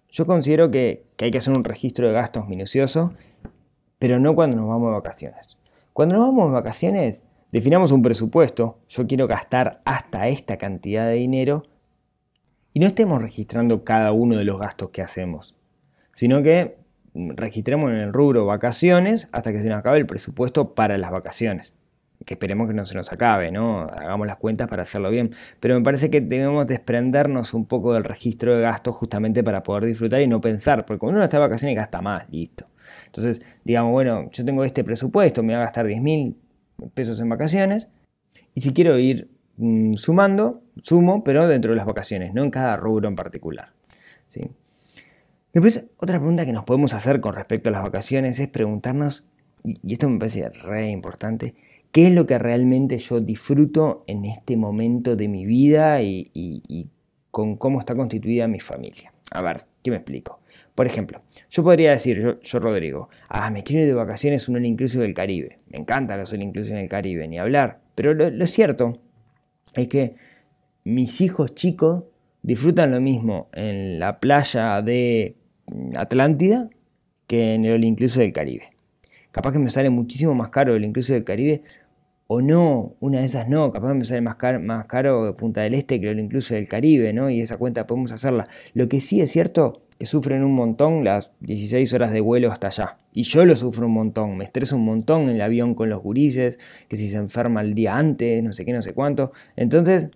yo 0.09 0.27
considero 0.27 0.71
que, 0.71 1.07
que 1.17 1.27
hay 1.27 1.31
que 1.31 1.39
hacer 1.39 1.57
un 1.57 1.65
registro 1.65 2.07
de 2.07 2.13
gastos 2.13 2.49
minucioso, 2.49 3.15
pero 3.99 4.19
no 4.19 4.35
cuando 4.35 4.57
nos 4.57 4.69
vamos 4.69 4.89
de 4.89 4.95
vacaciones. 4.95 5.57
Cuando 5.93 6.17
nos 6.17 6.27
vamos 6.27 6.49
de 6.49 6.55
vacaciones, 6.55 7.25
definamos 7.53 7.93
un 7.93 8.03
presupuesto, 8.03 8.81
yo 8.89 9.07
quiero 9.07 9.27
gastar 9.29 9.81
hasta 9.85 10.29
esta 10.29 10.59
cantidad 10.59 11.07
de 11.07 11.15
dinero, 11.15 11.63
y 12.73 12.81
no 12.81 12.87
estemos 12.87 13.23
registrando 13.23 13.85
cada 13.85 14.11
uno 14.11 14.37
de 14.37 14.43
los 14.43 14.59
gastos 14.59 14.91
que 14.91 15.01
hacemos 15.01 15.55
sino 16.15 16.43
que 16.43 16.77
registremos 17.15 17.91
en 17.91 17.97
el 17.97 18.13
rubro 18.13 18.47
vacaciones 18.47 19.29
hasta 19.33 19.53
que 19.53 19.61
se 19.61 19.69
nos 19.69 19.79
acabe 19.79 19.99
el 19.99 20.07
presupuesto 20.07 20.75
para 20.75 20.99
las 20.99 21.11
vacaciones. 21.11 21.75
Que 22.25 22.35
esperemos 22.35 22.69
que 22.69 22.75
no 22.75 22.87
se 22.87 22.95
nos 22.95 23.13
acabe, 23.13 23.53
¿no? 23.53 23.83
Hagamos 23.83 24.27
las 24.27 24.39
cuentas 24.39 24.67
para 24.67 24.85
hacerlo 24.85 25.11
bien. 25.11 25.31
Pero 25.61 25.75
me 25.75 25.83
parece 25.83 26.09
que 26.11 26.23
debemos 26.23 26.67
desprendernos 26.67 27.53
un 27.53 27.67
poco 27.67 27.93
del 27.93 28.05
registro 28.05 28.57
de 28.57 28.63
gastos 28.63 28.97
justamente 28.97 29.45
para 29.45 29.63
poder 29.63 29.85
disfrutar 29.85 30.23
y 30.23 30.27
no 30.27 30.41
pensar, 30.41 30.87
porque 30.87 31.01
cuando 31.01 31.19
uno 31.19 31.25
está 31.25 31.37
de 31.37 31.43
vacaciones 31.43 31.77
gasta 31.77 32.01
más, 32.01 32.29
listo. 32.31 32.67
Entonces, 33.07 33.45
digamos, 33.65 33.93
bueno, 33.93 34.31
yo 34.31 34.45
tengo 34.45 34.65
este 34.65 34.85
presupuesto, 34.85 35.43
me 35.43 35.49
voy 35.53 35.57
a 35.57 35.65
gastar 35.65 35.87
10 35.87 36.03
mil 36.03 36.37
pesos 36.95 37.21
en 37.21 37.29
vacaciones, 37.29 37.89
y 38.55 38.61
si 38.61 38.73
quiero 38.73 38.99
ir 38.99 39.29
mm, 39.57 39.95
sumando, 39.95 40.63
sumo, 40.83 41.25
pero 41.25 41.47
dentro 41.47 41.73
de 41.73 41.77
las 41.77 41.87
vacaciones, 41.87 42.33
no 42.33 42.43
en 42.43 42.51
cada 42.51 42.77
rubro 42.77 43.09
en 43.09 43.17
particular. 43.17 43.73
¿sí? 44.29 44.51
Después, 45.55 45.87
otra 45.99 46.19
pregunta 46.19 46.45
que 46.45 46.53
nos 46.53 46.65
podemos 46.65 46.95
hacer 46.95 47.21
con 47.21 47.37
respecto 47.37 47.69
a 47.69 47.73
las 47.73 47.85
vacaciones 47.85 48.41
es 48.41 48.49
preguntarnos, 48.49 49.25
y 49.63 49.93
esto 49.93 50.11
me 50.11 50.19
parece 50.19 50.49
re 50.49 50.91
importante, 50.91 51.55
¿qué 51.93 52.09
es 52.09 52.13
lo 52.13 52.27
que 52.27 52.41
realmente 52.41 52.99
yo 52.99 53.21
disfruto 53.21 54.03
en 54.09 54.25
este 54.25 54.57
momento 54.57 55.15
de 55.15 55.29
mi 55.29 55.47
vida 55.47 56.03
y, 56.03 56.91
con 57.31 57.57
cómo 57.57 57.79
está 57.79 57.95
constituida 57.95 58.49
mi 58.49 58.59
familia? 58.59 59.13
A 59.31 59.43
ver, 59.43 59.59
¿qué 59.85 59.93
me 59.93 59.99
explico? 59.99 60.41
Por 60.75 60.87
ejemplo, 60.87 61.21
yo 61.51 61.63
podría 61.63 61.93
decir, 61.93 62.41
yo, 62.43 62.59
Rodrigo, 62.59 63.09
ah, 63.29 63.49
me 63.51 63.63
quiero 63.63 63.83
ir 63.83 63.89
de 63.89 63.95
vacaciones 63.95 64.49
un 64.49 64.57
all 64.57 64.67
inclusive 64.67 65.05
del 65.05 65.15
Caribe. 65.15 65.61
Me 65.69 65.79
encantan 65.79 66.19
los 66.19 66.33
all 66.33 66.43
inclusive 66.43 66.79
del 66.79 66.89
Caribe, 66.89 67.29
ni 67.29 67.39
hablar. 67.39 67.81
Pero 67.95 68.13
lo, 68.13 68.29
lo 68.29 68.47
cierto 68.49 68.99
es 69.75 69.87
que 69.87 70.17
mis 70.83 71.21
hijos 71.21 71.55
chicos 71.55 72.07
disfrutan 72.43 72.91
lo 72.91 73.01
mismo 73.01 73.49
en 73.53 74.01
la 74.01 74.19
playa 74.19 74.83
de 74.83 75.37
Atlántida 75.97 76.71
que 77.27 77.55
en 77.55 77.65
el 77.65 77.75
All 77.75 77.85
Inclusive 77.85 78.25
del 78.25 78.33
Caribe. 78.33 78.71
Capaz 79.31 79.53
que 79.53 79.59
me 79.59 79.71
sale 79.71 79.91
muchísimo 79.91 80.35
más 80.35 80.51
caro 80.51 80.77
el 80.77 80.85
Inclusive 80.85 81.17
del 81.17 81.25
Caribe 81.25 81.63
o 82.27 82.41
no, 82.41 82.97
una 83.01 83.19
de 83.19 83.27
esas 83.27 83.49
no, 83.49 83.71
capaz 83.71 83.93
me 83.95 84.05
sale 84.05 84.23
más 84.23 84.37
caro, 84.37 84.59
más 84.61 84.87
caro 84.87 85.35
Punta 85.37 85.61
del 85.61 85.75
Este 85.75 86.01
que 86.01 86.11
el 86.11 86.21
Inclusive 86.21 86.59
del 86.59 86.69
Caribe, 86.69 87.13
¿no? 87.13 87.29
Y 87.31 87.41
esa 87.41 87.59
cuenta 87.59 87.87
podemos 87.87 88.13
hacerla. 88.13 88.49
Lo 88.73 88.89
que 88.89 89.01
sí 89.01 89.21
es 89.21 89.31
cierto 89.31 89.83
que 89.99 90.07
sufren 90.07 90.43
un 90.43 90.55
montón 90.55 91.05
las 91.05 91.31
16 91.41 91.93
horas 91.93 92.13
de 92.13 92.21
vuelo 92.21 92.51
hasta 92.51 92.69
allá. 92.69 92.99
Y 93.13 93.23
yo 93.23 93.45
lo 93.45 93.55
sufro 93.57 93.87
un 93.87 93.93
montón, 93.93 94.37
me 94.37 94.45
estreso 94.45 94.77
un 94.77 94.85
montón 94.85 95.23
en 95.23 95.31
el 95.31 95.43
avión 95.43 95.75
con 95.75 95.89
los 95.89 96.03
gurises, 96.03 96.59
que 96.89 96.97
si 96.97 97.09
se 97.09 97.17
enferma 97.17 97.61
el 97.61 97.75
día 97.75 97.97
antes, 97.97 98.43
no 98.43 98.53
sé 98.53 98.65
qué, 98.65 98.73
no 98.73 98.83
sé 98.83 98.93
cuánto. 98.93 99.33
Entonces, 99.57 100.09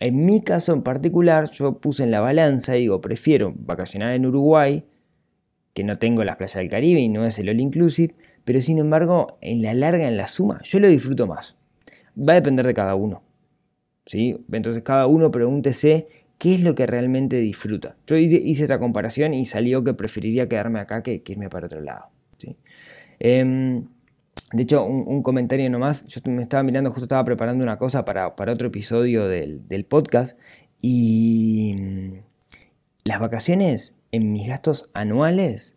en 0.00 0.24
mi 0.24 0.40
caso 0.42 0.72
en 0.72 0.82
particular, 0.82 1.50
yo 1.50 1.78
puse 1.78 2.04
en 2.04 2.10
la 2.10 2.20
balanza 2.20 2.76
y 2.76 2.82
digo, 2.82 3.00
prefiero 3.00 3.52
vacacionar 3.56 4.12
en 4.12 4.26
Uruguay, 4.26 4.84
que 5.76 5.84
no 5.84 5.98
tengo 5.98 6.24
las 6.24 6.36
playas 6.36 6.54
del 6.54 6.70
Caribe 6.70 7.00
y 7.00 7.10
no 7.10 7.26
es 7.26 7.38
el 7.38 7.50
all 7.50 7.60
inclusive, 7.60 8.14
pero 8.44 8.62
sin 8.62 8.78
embargo, 8.78 9.36
en 9.42 9.60
la 9.60 9.74
larga, 9.74 10.08
en 10.08 10.16
la 10.16 10.26
suma, 10.26 10.58
yo 10.64 10.80
lo 10.80 10.88
disfruto 10.88 11.26
más. 11.26 11.58
Va 12.18 12.32
a 12.32 12.36
depender 12.36 12.66
de 12.66 12.72
cada 12.72 12.94
uno. 12.94 13.22
¿sí? 14.06 14.42
Entonces 14.50 14.82
cada 14.82 15.06
uno 15.06 15.30
pregúntese 15.30 16.08
qué 16.38 16.54
es 16.54 16.62
lo 16.62 16.74
que 16.74 16.86
realmente 16.86 17.36
disfruta. 17.36 17.98
Yo 18.06 18.16
hice, 18.16 18.42
esa 18.64 18.78
comparación 18.78 19.34
y 19.34 19.44
salió 19.44 19.84
que 19.84 19.92
preferiría 19.92 20.48
quedarme 20.48 20.80
acá 20.80 21.02
que, 21.02 21.22
irme 21.26 21.50
para 21.50 21.66
otro 21.66 21.82
lado. 21.82 22.06
¿sí? 22.38 22.56
Em, 23.18 23.84
de 24.52 24.62
hecho, 24.62 24.82
un, 24.82 25.22
comentario 25.22 25.68
nomás, 25.68 26.06
yo 26.06 26.22
me 26.30 26.42
estaba 26.42 26.62
mirando, 26.62 26.88
justo 26.88 27.04
estaba 27.04 27.24
preparando 27.26 27.62
una 27.62 27.76
cosa 27.76 28.06
para, 28.06 28.28
otro 28.28 28.68
episodio 28.68 29.28
del, 29.28 29.84
podcast 29.86 30.38
y 30.80 31.74
las 33.06 33.20
vacaciones 33.20 33.94
en 34.10 34.32
mis 34.32 34.48
gastos 34.48 34.90
anuales 34.92 35.76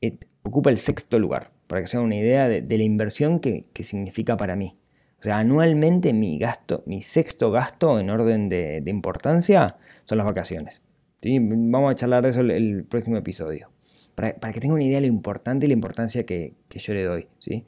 eh, 0.00 0.18
ocupa 0.42 0.70
el 0.70 0.78
sexto 0.78 1.18
lugar, 1.18 1.50
para 1.66 1.82
que 1.82 1.88
se 1.88 1.98
una 1.98 2.14
idea 2.14 2.48
de, 2.48 2.78
la 2.78 2.84
inversión 2.84 3.40
que, 3.40 3.68
significa 3.80 4.36
para 4.36 4.54
mí. 4.54 4.78
O 5.18 5.22
sea, 5.22 5.38
anualmente 5.38 6.12
mi 6.12 6.38
gasto, 6.38 6.84
mi 6.86 7.02
sexto 7.02 7.50
gasto 7.50 7.98
en 7.98 8.08
orden 8.08 8.48
de, 8.48 8.82
importancia 8.86 9.78
son 10.04 10.18
las 10.18 10.26
vacaciones. 10.26 10.80
¿sí? 11.20 11.38
Vamos 11.40 11.90
a 11.90 11.96
charlar 11.96 12.22
de 12.22 12.30
eso 12.30 12.40
el, 12.40 12.52
el 12.52 12.84
próximo 12.84 13.16
episodio. 13.16 13.70
Para, 14.14 14.52
que 14.52 14.60
tengan 14.60 14.76
una 14.76 14.84
idea 14.84 14.98
de 14.98 15.08
lo 15.08 15.12
importante 15.12 15.66
y 15.66 15.68
la 15.68 15.74
importancia 15.74 16.24
que, 16.24 16.54
yo 16.70 16.94
le 16.94 17.02
doy. 17.02 17.26
¿sí? 17.40 17.66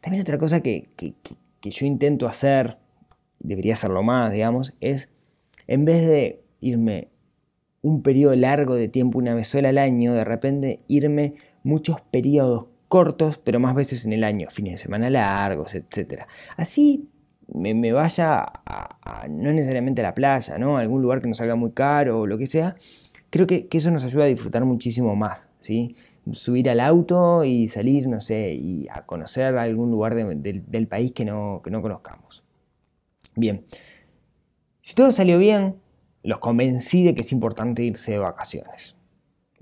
También 0.00 0.22
otra 0.22 0.38
cosa 0.38 0.60
que, 0.60 0.88
que 0.96 1.70
yo 1.70 1.86
intento 1.86 2.28
hacer, 2.28 2.78
debería 3.40 3.74
hacerlo 3.74 4.04
más, 4.04 4.32
digamos, 4.32 4.74
es 4.80 5.08
en 5.66 5.84
vez 5.84 6.06
de 6.06 6.40
irme 6.60 7.08
un 7.82 8.02
periodo 8.02 8.34
largo 8.36 8.74
de 8.74 8.88
tiempo, 8.88 9.18
una 9.18 9.34
vez 9.34 9.48
sola 9.48 9.68
al 9.68 9.78
año, 9.78 10.14
de 10.14 10.24
repente 10.24 10.80
irme 10.88 11.34
muchos 11.62 12.00
periodos 12.00 12.68
cortos, 12.88 13.38
pero 13.38 13.60
más 13.60 13.74
veces 13.74 14.04
en 14.04 14.12
el 14.12 14.24
año, 14.24 14.48
fines 14.50 14.74
de 14.74 14.78
semana 14.78 15.10
largos, 15.10 15.74
etc. 15.74 16.22
Así 16.56 17.08
me, 17.52 17.92
vaya 17.92 18.44
a, 18.66 19.26
no 19.28 19.52
necesariamente 19.52 20.00
a 20.02 20.04
la 20.04 20.14
playa, 20.14 20.58
¿no? 20.58 20.76
A 20.76 20.80
algún 20.80 21.02
lugar 21.02 21.20
que 21.20 21.28
nos 21.28 21.38
salga 21.38 21.54
muy 21.54 21.72
caro 21.72 22.20
o 22.20 22.26
lo 22.26 22.38
que 22.38 22.46
sea, 22.46 22.76
creo 23.30 23.46
que, 23.46 23.68
eso 23.70 23.90
nos 23.90 24.04
ayuda 24.04 24.24
a 24.24 24.28
disfrutar 24.28 24.64
muchísimo 24.64 25.14
más, 25.16 25.48
¿sí? 25.60 25.96
Subir 26.32 26.68
al 26.68 26.80
auto 26.80 27.44
y 27.44 27.68
salir, 27.68 28.08
no 28.08 28.20
sé, 28.20 28.54
y 28.54 28.86
a 28.90 29.06
conocer 29.06 29.56
algún 29.56 29.90
lugar 29.90 30.14
del 30.14 30.88
país 30.88 31.12
que 31.12 31.24
no, 31.24 31.62
que 31.64 31.70
no 31.70 31.80
conozcamos. 31.80 32.44
Bien, 33.34 33.64
si 34.82 34.94
todo 34.94 35.12
salió 35.12 35.38
bien, 35.38 35.76
los 36.28 36.40
convencí 36.40 37.04
de 37.04 37.14
que 37.14 37.22
es 37.22 37.32
importante 37.32 37.82
irse 37.82 38.12
de 38.12 38.18
vacaciones. 38.18 38.94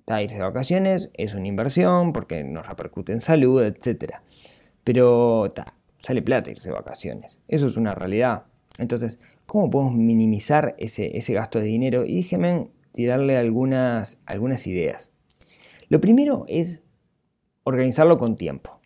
irse 0.09 0.35
de 0.35 0.43
vacaciones 0.43 1.11
es 1.15 1.33
una 1.33 1.47
inversión 1.47 2.13
porque 2.13 2.43
nos 2.43 2.67
repercute 2.67 3.13
en 3.13 3.21
salud, 3.21 3.63
etc. 3.63 4.15
Pero 4.83 5.55
sale 6.01 6.23
plata 6.23 6.51
irse 6.51 6.71
de 6.71 6.75
vacaciones. 6.75 7.39
Eso 7.47 7.69
es 7.69 7.77
una 7.77 7.95
realidad. 7.95 8.47
Entonces, 8.79 9.21
¿cómo 9.47 9.71
podemos 9.71 9.95
minimizar 9.95 10.75
ese, 10.77 11.33
gasto 11.35 11.61
de 11.61 11.67
dinero? 11.67 12.05
Y 12.05 12.17
déjenme 12.17 12.73
tirarle 12.91 13.37
algunas, 13.37 14.19
algunas 14.27 14.67
ideas. 14.67 15.13
Lo 15.89 16.01
primero 16.01 16.47
es 16.49 16.83
organizarlo 17.63 18.19
con 18.19 18.35
tiempo. 18.35 18.81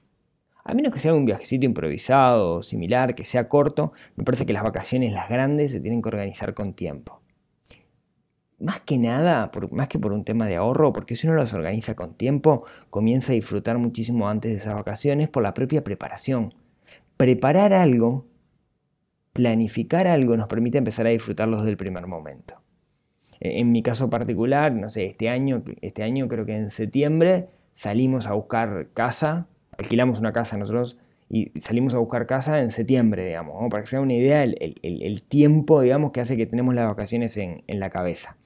A 0.64 0.74
menos 0.74 0.92
que 0.92 1.00
sea 1.00 1.14
un 1.14 1.24
viajecito 1.24 1.64
improvisado 1.64 2.56
o 2.56 2.62
similar, 2.62 3.14
que 3.14 3.24
sea 3.24 3.48
corto, 3.48 3.94
me 4.16 4.24
parece 4.24 4.44
que 4.44 4.52
las 4.52 4.64
vacaciones, 4.64 5.14
las 5.14 5.30
grandes, 5.30 5.70
se 5.70 5.80
tienen 5.80 6.02
que 6.02 6.10
organizar 6.10 6.52
con 6.52 6.74
tiempo 6.74 7.19
más 8.60 8.80
que 8.80 8.98
nada, 8.98 9.50
más 9.70 9.88
que 9.88 9.98
por 9.98 10.12
un 10.12 10.24
tema 10.24 10.46
de 10.46 10.56
ahorro, 10.56 10.92
porque 10.92 11.16
si 11.16 11.26
uno 11.26 11.36
los 11.36 11.54
organiza 11.54 11.94
con 11.94 12.14
tiempo, 12.14 12.64
comienza 12.90 13.32
a 13.32 13.34
disfrutar 13.34 13.78
muchísimo 13.78 14.28
antes 14.28 14.52
de 14.52 14.58
esas 14.58 14.74
vacaciones 14.74 15.28
por 15.28 15.42
la 15.42 15.54
propia 15.54 15.82
preparación. 15.82 16.54
Preparar 17.16 17.72
algo, 17.72 18.26
planificar 19.32 20.06
algo, 20.06 20.36
nos 20.36 20.46
permite 20.46 20.78
empezar 20.78 21.06
a 21.06 21.10
disfrutarlos 21.10 21.60
desde 21.60 21.70
el 21.70 21.76
primer 21.76 22.06
momento. 22.06 22.60
E, 23.40 23.60
en 23.60 23.72
mi 23.72 23.82
caso 23.82 24.10
particular, 24.10 24.72
no 24.72 24.90
sé, 24.90 25.06
este 25.06 25.28
año, 25.30 25.62
este 25.80 26.02
año 26.02 26.28
creo 26.28 26.44
que 26.44 26.56
en 26.56 26.70
septiembre 26.70 27.46
salimos 27.72 28.26
a 28.26 28.34
buscar 28.34 28.88
casa, 28.92 29.48
alquilamos 29.78 30.20
una 30.20 30.32
casa 30.32 30.58
nosotros 30.58 30.98
y 31.30 31.52
salimos 31.60 31.94
a 31.94 31.98
buscar 31.98 32.26
casa 32.26 32.60
en 32.60 32.70
septiembre, 32.70 33.24
digamos, 33.24 33.54
para 33.70 33.82
que 33.82 33.88
se 33.88 33.96
haga 33.96 34.02
una 34.02 34.14
idea 34.14 34.42
el, 34.42 35.22
tiempo, 35.22 35.80
digamos, 35.80 36.10
que 36.10 36.20
hace 36.20 36.36
que 36.36 36.44
tenemos 36.44 36.74
las 36.74 36.88
vacaciones 36.88 37.36
en, 37.36 37.62
en 37.68 37.80
la 37.80 37.88
cabeza. 37.88 38.36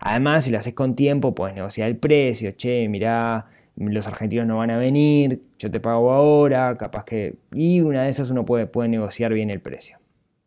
Además, 0.00 0.44
si 0.44 0.50
lo 0.50 0.58
haces 0.58 0.74
con 0.74 0.94
tiempo, 0.94 1.34
puedes 1.34 1.54
negociar 1.54 1.88
el 1.88 1.96
precio, 1.96 2.52
che, 2.52 2.88
mirá, 2.88 3.46
los 3.76 4.06
argentinos 4.06 4.46
no 4.46 4.58
van 4.58 4.70
a 4.70 4.78
venir, 4.78 5.42
yo 5.58 5.70
te 5.70 5.80
pago 5.80 6.12
ahora, 6.12 6.76
capaz 6.76 7.04
que... 7.04 7.36
Y 7.52 7.80
una 7.80 8.02
de 8.02 8.10
esas 8.10 8.30
uno 8.30 8.44
puede, 8.44 8.66
puede 8.66 8.88
negociar 8.88 9.32
bien 9.32 9.50
el 9.50 9.60
precio. 9.60 9.98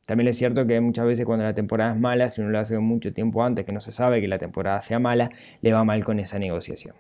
También 0.06 0.28
es 0.28 0.38
cierto 0.38 0.66
que 0.66 0.82
muchas 0.82 1.06
veces 1.06 1.24
cuando 1.24 1.46
la 1.46 1.54
temporada 1.54 1.94
es 1.94 2.00
mala, 2.00 2.32
si 2.32 2.42
uno 2.42 2.50
lo 2.50 2.58
hace 2.58 2.80
mucho 2.80 3.14
tiempo 3.14 3.44
antes, 3.44 3.64
que 3.64 3.72
no 3.72 3.80
se 3.80 3.92
sabe 3.92 4.22
que 4.22 4.28
la 4.28 4.40
temporada 4.40 4.82
sea 4.82 4.98
mala, 4.98 5.30
le 5.62 5.72
va 5.72 5.84
mal 5.84 6.04
con 6.04 6.20
esa 6.20 6.40
negociación. 6.40 6.96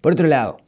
Por 0.00 0.12
otro 0.12 0.28
lado, 0.28 0.58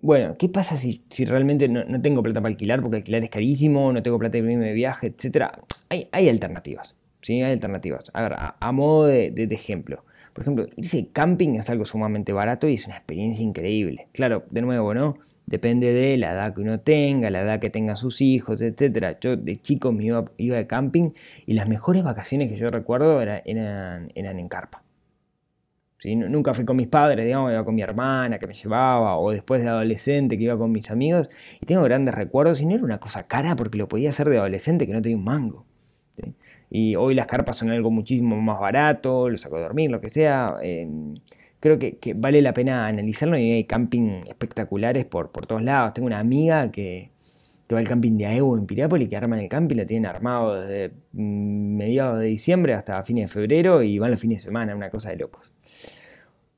bueno, 0.00 0.36
¿qué 0.38 0.48
pasa 0.48 0.78
si, 0.78 1.02
realmente 1.26 1.68
no, 1.68 2.00
tengo 2.00 2.22
plata 2.22 2.40
para 2.40 2.50
alquilar? 2.50 2.80
Porque 2.80 2.98
alquilar 2.98 3.22
es 3.22 3.30
carísimo, 3.30 3.92
no 3.92 4.02
tengo 4.02 4.18
plata 4.18 4.38
para 4.38 4.50
irme 4.50 4.64
de 4.64 4.72
viaje, 4.72 5.08
etc. 5.08 5.48
Hay, 5.90 6.08
hay 6.12 6.28
alternativas, 6.30 6.96
¿sí? 7.24 7.42
Hay 7.42 7.52
alternativas. 7.52 8.10
A 8.12 8.22
ver, 8.22 8.34
a, 8.36 8.72
modo 8.72 9.06
de, 9.06 9.32
ejemplo. 9.50 10.04
Por 10.32 10.42
ejemplo, 10.42 10.66
irse 10.76 11.08
camping 11.12 11.54
es 11.56 11.70
algo 11.70 11.84
sumamente 11.84 12.32
barato 12.32 12.68
y 12.68 12.74
es 12.74 12.86
una 12.86 12.96
experiencia 12.96 13.42
increíble. 13.42 14.08
Claro, 14.12 14.44
de 14.50 14.62
nuevo, 14.62 14.94
¿no? 14.94 15.14
Depende 15.46 15.92
de 15.92 16.16
la 16.16 16.32
edad 16.32 16.54
que 16.54 16.62
uno 16.62 16.80
tenga, 16.80 17.30
la 17.30 17.40
edad 17.40 17.60
que 17.60 17.70
tengan 17.70 17.96
sus 17.96 18.20
hijos, 18.20 18.60
etc. 18.60 19.18
Yo 19.20 19.36
de 19.36 19.56
chico 19.56 19.92
me 19.92 20.04
iba, 20.04 20.24
iba 20.36 20.56
de 20.56 20.66
camping 20.66 21.10
y 21.46 21.54
las 21.54 21.68
mejores 21.68 22.02
vacaciones 22.02 22.50
que 22.50 22.56
yo 22.56 22.70
recuerdo 22.70 23.20
eran, 23.20 23.42
eran 24.14 24.38
en 24.38 24.48
carpa. 24.48 24.84
Nunca 26.04 26.52
fui 26.52 26.66
con 26.66 26.76
mis 26.76 26.88
padres, 26.88 27.24
digamos, 27.24 27.50
iba 27.50 27.64
con 27.64 27.74
mi 27.74 27.82
hermana 27.82 28.38
que 28.38 28.46
me 28.46 28.52
llevaba, 28.52 29.16
o 29.16 29.30
después 29.30 29.62
de 29.62 29.68
adolescente 29.68 30.36
que 30.36 30.44
iba 30.44 30.58
con 30.58 30.70
mis 30.70 30.90
amigos, 30.90 31.30
y 31.60 31.66
tengo 31.66 31.82
grandes 31.82 32.14
recuerdos, 32.14 32.60
y 32.60 32.66
no 32.66 32.74
era 32.74 32.84
una 32.84 32.98
cosa 32.98 33.26
cara 33.26 33.56
porque 33.56 33.78
lo 33.78 33.88
podía 33.88 34.10
hacer 34.10 34.28
de 34.28 34.36
adolescente 34.36 34.86
que 34.86 34.92
no 34.92 35.00
tenía 35.00 35.16
un 35.16 35.24
mango. 35.24 35.64
Y 36.76 36.96
hoy 36.96 37.14
las 37.14 37.28
carpas 37.28 37.58
son 37.58 37.70
algo 37.70 37.92
muchísimo 37.92 38.34
más 38.40 38.58
barato, 38.58 39.30
lo 39.30 39.36
saco 39.36 39.58
a 39.58 39.60
dormir, 39.60 39.92
lo 39.92 40.00
que 40.00 40.08
sea. 40.08 40.56
Em, 40.60 41.14
creo 41.60 41.78
que, 41.78 42.14
vale 42.16 42.42
la 42.42 42.52
pena 42.52 42.88
analizarlo 42.88 43.38
y 43.38 43.52
hay 43.52 43.62
camping 43.62 44.22
espectaculares 44.26 45.04
por, 45.04 45.30
por 45.30 45.46
todos 45.46 45.62
lados. 45.62 45.94
Tengo 45.94 46.06
una 46.06 46.18
amiga 46.18 46.72
que, 46.72 47.12
que 47.68 47.74
va 47.76 47.80
al 47.80 47.86
camping 47.86 48.18
de 48.18 48.26
Aevo 48.26 48.58
en 48.58 48.66
Piriápolis, 48.66 49.08
que 49.08 49.16
arman 49.16 49.38
el 49.38 49.48
camping, 49.48 49.76
lo 49.76 49.86
tienen 49.86 50.06
armado 50.06 50.60
desde 50.60 50.96
mm, 51.12 51.76
mediados 51.76 52.18
de 52.18 52.26
diciembre 52.26 52.74
hasta 52.74 53.00
fines 53.04 53.26
de 53.26 53.28
febrero 53.32 53.80
y 53.84 54.00
van 54.00 54.10
los 54.10 54.18
fines 54.18 54.38
de 54.38 54.46
semana, 54.46 54.74
una 54.74 54.90
cosa 54.90 55.10
de 55.10 55.16
locos. 55.18 55.52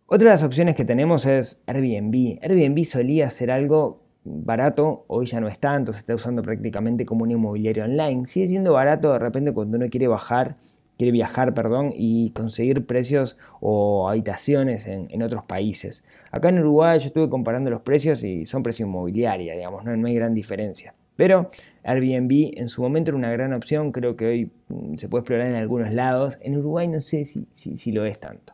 Otra 0.07 0.29
de 0.29 0.35
las 0.35 0.43
opciones 0.43 0.75
que 0.75 0.87
tenemos 0.87 1.27
es 1.27 1.61
Airbnb. 1.67 2.39
Airbnb 2.41 2.87
solía 2.87 3.29
ser 3.29 3.51
algo 3.51 4.06
barato, 4.27 5.05
hoy 5.09 5.27
ya 5.27 5.41
no 5.41 5.49
es 5.49 5.59
tanto, 5.59 5.93
se 5.93 6.01
está 6.01 6.15
usando 6.15 6.43
prácticamente 6.43 7.07
como 7.07 7.23
un 7.23 7.31
inmobiliario 7.31 7.85
online. 7.85 8.27
Sigue 8.27 8.49
siendo 8.49 8.73
barato 8.73 9.13
de 9.13 9.19
repente 9.19 9.53
cuando 9.53 9.77
uno 9.77 9.87
quiere 9.89 10.09
bajar, 10.09 10.57
quiere 10.99 11.13
viajar, 11.13 11.55
perdón, 11.55 11.93
y 11.95 12.31
conseguir 12.31 12.87
precios 12.87 13.37
o 13.61 14.09
habitaciones 14.09 14.87
en, 14.87 15.23
otros 15.23 15.45
países. 15.45 16.03
Acá 16.31 16.49
en 16.49 16.59
Uruguay 16.59 16.99
yo 16.99 17.07
estuve 17.07 17.29
comparando 17.29 17.71
los 17.71 17.83
precios 17.83 18.23
y 18.23 18.47
son 18.47 18.63
precios 18.63 18.89
inmobiliarios, 18.89 19.57
digamos, 19.57 19.85
no, 19.85 19.97
no 19.97 20.09
hay 20.09 20.15
gran 20.15 20.35
diferencia. 20.35 20.95
Pero 21.17 21.51
Airbnb 21.83 22.59
en 22.59 22.69
su 22.69 22.83
momento 22.83 23.11
era 23.11 23.19
una 23.19 23.31
gran 23.31 23.53
opción, 23.53 23.91
creo 23.93 24.17
que 24.17 24.27
hoy 24.27 24.53
mm, 24.69 24.97
se 24.97 25.09
puede 25.09 25.23
explorar 25.23 25.47
en 25.47 25.55
algunos 25.55 25.93
lados. 25.93 26.39
En 26.43 26.57
Uruguay 26.57 26.89
no 26.89 27.01
sé 27.01 27.25
si, 27.25 27.47
si, 27.53 27.93
lo 27.93 28.05
es 28.05 28.21
tanto. 28.21 28.53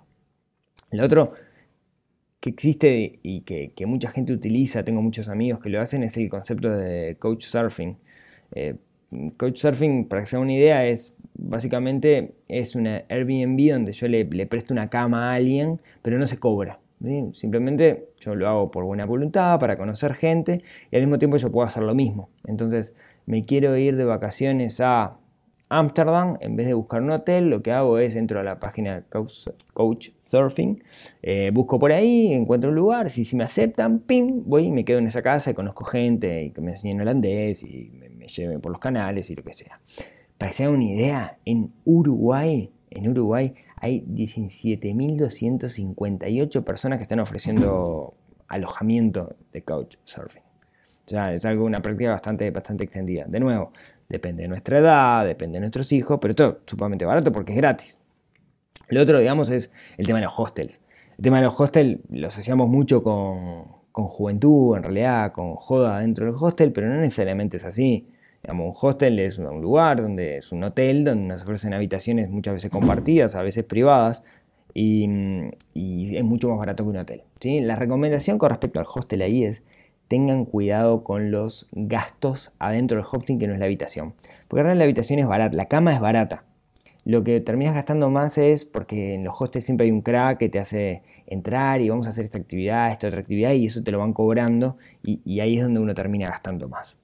El 0.91 1.01
otro 1.01 1.33
que 2.43 2.51
existe 2.51 3.21
y 3.23 3.43
que, 3.43 3.87
mucha 3.87 4.11
gente 4.11 4.33
utiliza, 4.33 4.83
tengo 4.83 5.01
muchos 5.01 5.29
amigos 5.29 5.61
que 5.61 5.69
lo 5.69 5.81
hacen, 5.81 6.03
es 6.03 6.17
el 6.17 6.29
concepto 6.29 6.71
de 6.71 7.17
Couchsurfing. 7.21 7.97
Eh, 8.51 8.75
Couchsurfing, 9.37 10.07
para 10.07 10.23
que 10.23 10.29
se 10.29 10.37
una 10.37 10.53
idea, 10.53 10.85
es 10.85 11.15
básicamente 11.35 12.35
es 12.49 12.75
una 12.75 13.05
Airbnb 13.09 13.73
donde 13.73 13.93
yo 13.93 14.09
le, 14.09 14.25
le 14.25 14.47
presto 14.47 14.75
una 14.75 14.91
cama 14.91 15.31
a 15.31 15.35
alguien, 15.37 15.81
pero 16.03 16.19
no 16.19 16.27
se 16.27 16.39
cobra. 16.39 16.81
Simplemente 17.33 18.09
yo 18.19 18.35
lo 18.35 18.49
hago 18.49 18.71
por 18.73 18.83
buena 18.87 19.07
voluntad, 19.07 19.61
para 19.61 19.77
conocer 19.77 20.15
gente 20.15 20.65
y 20.91 20.97
al 20.97 21.03
mismo 21.03 21.21
tiempo 21.21 21.37
yo 21.37 21.53
puedo 21.53 21.65
hacer 21.65 21.85
lo 21.85 21.95
mismo. 21.95 22.29
Entonces 22.49 22.93
me 23.25 23.45
quiero 23.45 23.77
ir 23.77 23.95
de 23.95 24.05
vacaciones 24.05 24.81
a 24.81 25.17
Amsterdam, 25.73 26.37
en 26.41 26.55
vez 26.55 26.67
de 26.67 26.75
buscar 26.75 27.01
un 27.01 27.11
hotel, 27.11 27.49
lo 27.49 27.63
que 27.63 27.73
hago 27.73 27.99
es 27.99 28.15
entro 28.15 28.39
a 28.39 28.43
la 28.43 28.61
página 28.61 29.07
Coach 29.09 30.11
Surfing, 30.21 30.83
eh, 31.23 31.51
busco 31.51 31.79
por 31.79 31.93
ahí, 31.93 32.35
encuentro 32.35 32.69
un 32.69 32.77
lugar, 32.77 33.09
si, 33.09 33.25
si 33.25 33.37
me 33.37 33.45
aceptan, 33.45 34.01
pim, 34.01 34.43
voy 34.45 34.65
y 34.65 34.71
me 34.71 34.85
quedo 34.85 34.99
en 34.99 35.07
esa 35.07 35.23
casa 35.23 35.51
y 35.51 35.55
conozco 35.55 35.85
gente 35.85 36.45
y 36.45 36.51
que 36.51 36.61
me 36.61 36.73
enseñen 36.73 37.01
holandés 37.01 37.65
y 37.65 37.91
me, 37.99 38.11
me 38.11 38.27
lleven 38.27 38.61
por 38.61 38.71
los 38.71 38.81
canales 38.81 39.31
y 39.31 39.35
lo 39.35 39.43
que 39.43 39.55
sea. 39.55 39.81
Para 40.37 40.51
que 40.51 40.57
se 40.59 40.65
hagan 40.65 40.77
una 40.77 40.85
idea, 40.85 41.39
en 41.47 41.73
Uruguay, 41.87 42.71
en 42.91 43.09
Uruguay 43.09 43.55
hay 43.77 44.03
17.258 44.03 46.65
personas 46.65 46.99
que 46.99 47.05
están 47.05 47.21
ofreciendo 47.21 48.13
alojamiento 48.47 49.37
de 49.53 49.63
couchsurfing. 49.63 50.43
O 51.05 51.09
sea, 51.09 51.35
es 51.35 51.45
algo, 51.45 51.65
una 51.65 51.83
práctica 51.83 52.11
bastante, 52.11 52.51
bastante 52.51 52.85
extendida. 52.85 53.25
De 53.27 53.41
nuevo, 53.41 53.73
depende 54.13 54.45
de 54.45 54.49
nuestra 54.49 54.79
edad, 54.79 55.27
depende 55.27 55.57
de 55.57 55.61
nuestros 55.61 55.91
hijos, 55.91 56.19
pero 56.21 56.37
todo 56.37 56.61
sumamente 56.67 57.05
barato 57.05 57.33
porque 57.33 57.53
es 57.53 57.59
gratis. 57.59 57.99
Lo 58.89 59.03
otro, 59.03 59.19
digamos, 59.19 59.51
es 59.51 59.73
el 59.97 60.07
tema 60.07 60.21
de 60.21 60.27
los 60.27 60.39
hostels. 60.39 60.81
El 61.19 61.25
tema 61.25 61.39
de 61.39 61.45
los 61.45 61.59
hostels 61.59 61.99
lo 62.11 62.29
asociamos 62.29 62.69
mucho 62.69 63.03
con, 63.03 63.65
con 63.91 64.05
juventud, 64.05 64.77
en 64.77 64.85
realidad, 64.85 65.33
con 65.33 65.55
joda 65.57 65.99
dentro 65.99 66.27
del 66.27 66.35
hostel, 66.39 66.73
pero 66.73 66.89
no 66.89 66.97
necesariamente 66.97 67.57
es 67.57 67.65
así 67.65 68.07
un 68.51 68.73
hostel 68.75 69.21
es 69.21 69.39
un 69.39 69.61
lugar 69.61 70.03
donde 70.03 70.39
es 70.39 70.53
un 70.53 70.65
hotel 70.65 71.05
donde 71.05 71.27
nos 71.29 71.43
ofrecen 71.43 71.75
habitaciones 71.75 72.29
muchas 72.29 72.55
veces 72.55 72.71
compartidas, 72.71 73.35
a 73.35 73.43
veces 73.43 73.65
privadas, 73.65 74.23
y, 74.75 75.05
es 75.75 76.25
mucho 76.25 76.49
más 76.49 76.59
barato 76.59 76.85
que 76.85 76.91
un 76.91 76.97
hotel. 76.97 77.23
¿sí? 77.41 77.61
La 77.61 77.77
recomendación 77.77 78.39
con 78.39 78.51
respecto 78.51 78.81
al 78.81 78.87
hostel 78.93 79.23
ahí 79.23 79.45
es 79.45 79.63
tengan 80.13 80.45
cuidado 80.45 81.05
con 81.05 81.31
los 81.31 81.71
gastos 81.73 82.53
adentro 82.59 82.99
del 82.99 83.07
hostel 83.11 83.39
que 83.39 83.47
no 83.47 83.55
es 83.55 83.59
la 83.59 83.65
habitación. 83.65 84.13
Porque 84.47 84.61
ahora 84.61 84.75
la 84.75 84.85
habitación 84.85 85.21
es 85.21 85.27
barata, 85.27 85.57
la 85.57 85.69
cama 85.69 85.95
es 85.95 86.01
barata. 86.01 86.45
Lo 87.07 87.25
que 87.25 87.41
terminas 87.41 87.75
gastando 87.75 88.11
más 88.11 88.37
es 88.37 88.67
porque 88.67 89.15
en 89.15 89.25
los 89.25 89.41
hostels 89.41 89.65
siempre 89.65 89.87
hay 89.87 89.91
un 89.91 90.03
crack 90.03 90.37
que 90.37 90.51
te 90.51 90.59
hace 90.59 91.03
entrar 91.27 91.81
y 91.81 91.89
vamos 91.89 92.07
a 92.07 92.11
hacer 92.11 92.27
esta 92.27 92.37
actividad, 92.37 92.93
esta 92.93 93.07
otra 93.07 93.21
actividad 93.21 93.53
y 93.55 93.65
eso 93.65 93.83
te 93.83 93.91
lo 93.91 94.01
van 94.01 94.13
cobrando 94.13 94.77
y, 95.03 95.41
ahí 95.41 95.57
es 95.57 95.63
donde 95.63 95.81
uno 95.81 95.95
termina 95.95 96.29
gastando 96.29 96.69
más. 96.69 96.99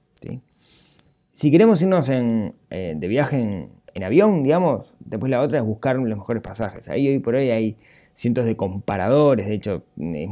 Si 1.31 1.49
queremos 1.49 1.81
irnos 1.81 2.09
en, 2.09 2.53
eh, 2.69 2.93
de 2.95 3.07
viaje 3.07 3.69
en, 3.95 4.03
avión, 4.03 4.43
digamos, 4.43 4.93
después 4.99 5.31
la 5.31 5.41
otra 5.41 5.57
es 5.57 5.65
buscar 5.65 5.95
los 5.95 6.15
mejores 6.15 6.43
pasajes. 6.43 6.89
Ahí 6.89 7.07
hoy 7.07 7.17
por 7.17 7.33
hoy 7.33 7.49
hay 7.49 7.75
cientos 8.19 8.45
de 8.45 8.57
comparadores, 8.57 9.47
de 9.47 9.53
hecho 9.53 9.85
es 9.97 10.27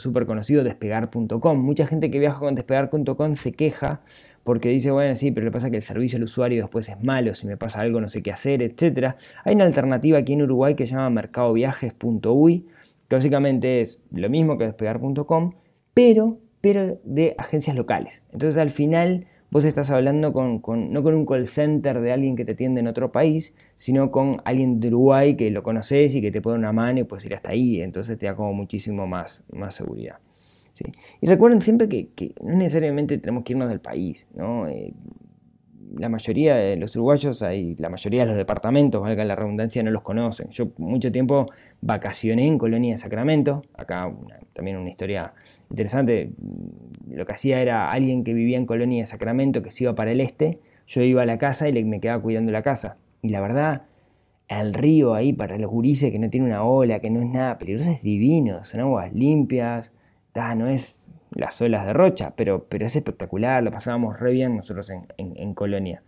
súper 0.00 0.24
conocido 0.24 0.64
despegar.com. 0.64 1.58
Mucha 1.58 1.86
gente 1.86 2.10
que 2.10 2.18
viaja 2.18 2.38
con 2.38 2.54
despegar.com 2.54 3.34
se 3.34 3.52
queja 3.52 4.00
porque 4.42 4.70
dice, 4.70 4.90
bueno, 4.90 5.14
sí, 5.16 5.32
pero 5.32 5.44
le 5.44 5.50
pasa 5.50 5.68
que 5.70 5.76
el 5.76 5.82
servicio 5.82 6.16
al 6.16 6.22
usuario 6.22 6.62
después 6.62 6.88
es 6.88 7.02
malo, 7.02 7.34
si 7.34 7.46
me 7.46 7.58
pasa 7.58 7.80
algo 7.80 8.00
no 8.00 8.08
sé 8.08 8.22
qué 8.22 8.32
hacer, 8.32 8.62
etc. 8.62 9.14
Hay 9.44 9.54
una 9.54 9.64
alternativa 9.64 10.16
aquí 10.16 10.32
en 10.32 10.42
Uruguay 10.42 10.74
que 10.74 10.86
se 10.86 10.94
llama 10.94 11.10
mercadoviajes.uy, 11.10 12.66
que 13.06 13.16
básicamente 13.16 13.82
es 13.82 14.00
lo 14.12 14.30
mismo 14.30 14.56
que 14.56 14.64
despegar.com, 14.64 15.52
pero, 15.92 16.38
pero 16.62 16.98
de 17.04 17.34
agencias 17.36 17.76
locales. 17.76 18.22
Entonces 18.32 18.56
al 18.56 18.70
final 18.70 19.26
vos 19.50 19.64
estás 19.64 19.90
hablando 19.90 20.32
con, 20.32 20.60
no 20.92 21.02
con 21.02 21.14
un 21.14 21.26
call 21.26 21.46
center 21.48 22.00
de 22.00 22.12
alguien 22.12 22.36
que 22.36 22.44
te 22.44 22.52
atiende 22.52 22.80
en 22.80 22.88
otro 22.88 23.12
país, 23.12 23.54
sino 23.76 24.10
con 24.10 24.40
alguien 24.44 24.80
de 24.80 24.88
Uruguay 24.88 25.36
que 25.36 25.50
lo 25.50 25.62
conoces 25.62 26.14
y 26.14 26.20
que 26.20 26.30
te 26.30 26.40
pone 26.40 26.58
una 26.58 26.72
mano 26.72 27.00
y 27.00 27.04
puedes 27.04 27.24
ir 27.26 27.34
hasta 27.34 27.50
ahí, 27.50 27.80
entonces 27.80 28.18
te 28.18 28.26
da 28.26 28.34
como 28.34 28.52
muchísimo 28.52 29.06
más, 29.06 29.42
más 29.52 29.74
seguridad. 29.74 30.18
Y 31.20 31.26
recuerden 31.26 31.62
siempre 31.62 31.88
que, 31.88 32.34
no 32.42 32.56
necesariamente 32.56 33.16
tenemos 33.18 33.44
que 33.44 33.54
irnos 33.54 33.68
del 33.68 33.80
país, 33.80 34.28
¿no? 34.34 34.68
Eh, 34.68 34.92
la 35.98 36.08
mayoría 36.08 36.56
de 36.56 36.76
los 36.76 36.94
uruguayos, 36.96 37.42
hay, 37.42 37.74
la 37.76 37.88
mayoría 37.88 38.22
de 38.22 38.26
los 38.26 38.36
departamentos, 38.36 39.00
valga 39.00 39.24
la 39.24 39.34
redundancia, 39.34 39.82
no 39.82 39.90
los 39.90 40.02
conocen. 40.02 40.48
Yo 40.50 40.68
mucho 40.78 41.10
tiempo 41.10 41.46
vacacioné 41.80 42.46
en 42.46 42.58
Colonia 42.58 42.92
de 42.92 42.98
Sacramento, 42.98 43.62
acá 43.74 44.12
también 44.52 44.76
una 44.76 44.90
historia 44.90 45.34
interesante, 45.70 46.30
lo 47.08 47.24
que 47.24 47.32
hacía 47.32 47.60
era 47.60 47.90
alguien 47.90 48.24
que 48.24 48.34
vivía 48.34 48.56
en 48.56 48.66
Colonia 48.66 49.02
de 49.02 49.06
Sacramento, 49.06 49.62
que 49.62 49.70
se 49.70 49.84
iba 49.84 49.94
para 49.94 50.12
el 50.12 50.20
este, 50.20 50.60
yo 50.86 51.02
iba 51.02 51.22
a 51.22 51.26
la 51.26 51.38
casa 51.38 51.68
y 51.68 51.84
me 51.84 52.00
quedaba 52.00 52.22
cuidando 52.22 52.52
la 52.52 52.62
casa. 52.62 52.96
Y 53.22 53.30
la 53.30 53.40
verdad, 53.40 53.82
el 54.48 54.74
río 54.74 55.14
ahí 55.14 55.32
para 55.32 55.58
los 55.58 55.70
gurises 55.70 56.12
que 56.12 56.18
no 56.18 56.30
tiene 56.30 56.46
una 56.46 56.62
ola, 56.62 57.00
que 57.00 57.10
no 57.10 57.20
es 57.20 57.28
nada 57.28 57.58
peligroso, 57.58 57.90
es 57.90 58.02
divino, 58.02 58.64
son 58.64 58.80
aguas 58.80 59.12
limpias, 59.12 59.92
no 60.54 60.68
es 60.68 61.08
las 61.30 61.60
olas 61.60 61.86
de 61.86 61.92
Rocha, 61.92 62.32
pero, 62.36 62.66
pero 62.68 62.86
es 62.86 62.96
espectacular, 62.96 63.62
lo 63.62 63.70
pasábamos 63.70 64.18
re 64.18 64.32
bien 64.32 64.56
nosotros 64.56 64.90
en, 64.90 65.54
Colonia. 65.54 66.02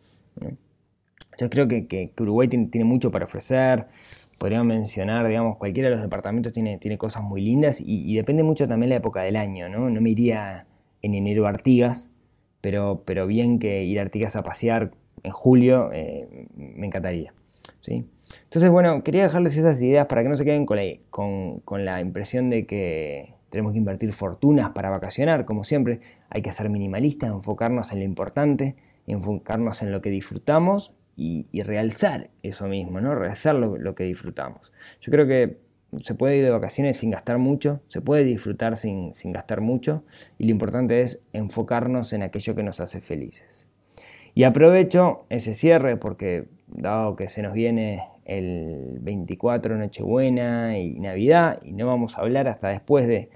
Yo 1.38 1.50
creo 1.50 1.68
que, 1.68 2.12
Uruguay 2.18 2.48
tiene, 2.48 2.84
mucho 2.84 3.10
para 3.10 3.24
ofrecer, 3.24 3.86
podríamos 4.38 4.66
mencionar, 4.68 5.26
digamos, 5.26 5.56
cualquiera 5.56 5.88
de 5.88 5.96
los 5.96 6.02
departamentos 6.02 6.52
tiene, 6.52 6.78
tiene 6.78 6.98
cosas 6.98 7.22
muy 7.22 7.40
lindas 7.40 7.80
y, 7.84 8.14
depende 8.14 8.42
mucho 8.42 8.68
también 8.68 8.90
la 8.90 8.96
época 8.96 9.22
del 9.22 9.36
año, 9.36 9.68
¿no? 9.68 9.90
No 9.90 10.00
me 10.00 10.10
iría 10.10 10.66
en 11.02 11.14
enero 11.14 11.46
a 11.46 11.50
Artigas, 11.50 12.10
pero, 12.60 13.02
pero 13.04 13.26
bien 13.26 13.58
que 13.58 13.84
ir 13.84 13.98
a 13.98 14.02
Artigas 14.02 14.36
a 14.36 14.42
pasear 14.42 14.92
en 15.22 15.32
julio 15.32 15.90
eh, 15.92 16.46
me 16.54 16.86
encantaría, 16.86 17.32
¿sí? 17.80 18.04
Entonces, 18.44 18.70
bueno, 18.70 19.02
quería 19.02 19.22
dejarles 19.22 19.56
esas 19.56 19.80
ideas 19.80 20.06
para 20.06 20.22
que 20.22 20.28
no 20.28 20.36
se 20.36 20.44
queden 20.44 20.66
con 20.66 20.76
la, 20.76 20.82
con 21.10 21.84
la 21.84 22.00
impresión 22.00 22.50
de 22.50 22.66
que 22.66 23.37
tenemos 23.50 23.72
que 23.72 23.78
invertir 23.78 24.12
fortunas 24.12 24.70
para 24.70 24.90
vacacionar, 24.90 25.44
como 25.44 25.64
siempre, 25.64 26.00
hay 26.30 26.42
que 26.42 26.52
ser 26.52 26.68
minimalistas, 26.68 27.30
enfocarnos 27.30 27.92
en 27.92 28.00
lo 28.00 28.04
importante, 28.04 28.76
enfocarnos 29.06 29.82
en 29.82 29.92
lo 29.92 30.02
que 30.02 30.10
disfrutamos 30.10 30.92
y, 31.16 31.46
realzar 31.62 32.30
eso 32.42 32.68
mismo, 32.68 33.00
¿no? 33.00 33.14
Realzar 33.14 33.56
lo, 33.56 33.94
que 33.94 34.04
disfrutamos. 34.04 34.72
Yo 35.00 35.10
creo 35.10 35.26
que 35.26 35.58
se 36.02 36.14
puede 36.14 36.36
ir 36.36 36.44
de 36.44 36.50
vacaciones 36.50 36.98
sin 36.98 37.10
gastar 37.10 37.38
mucho, 37.38 37.80
se 37.88 38.00
puede 38.00 38.22
disfrutar 38.24 38.76
sin, 38.76 39.14
sin 39.14 39.32
gastar 39.32 39.60
mucho 39.60 40.04
y 40.38 40.44
lo 40.44 40.50
importante 40.50 41.00
es 41.00 41.18
enfocarnos 41.32 42.12
en 42.12 42.22
aquello 42.22 42.54
que 42.54 42.62
nos 42.62 42.78
hace 42.80 43.00
felices. 43.00 43.66
Y 44.34 44.44
aprovecho 44.44 45.24
ese 45.30 45.54
cierre 45.54 45.96
porque 45.96 46.48
dado 46.68 47.16
que 47.16 47.28
se 47.28 47.42
nos 47.42 47.52
viene 47.52 48.04
el 48.24 48.98
24 49.00 49.76
Nochebuena 49.76 50.78
y 50.78 51.00
Navidad 51.00 51.60
y 51.64 51.72
no 51.72 51.86
vamos 51.86 52.16
a 52.16 52.20
hablar 52.20 52.46
hasta 52.46 52.68
después 52.68 53.06
de, 53.06 53.30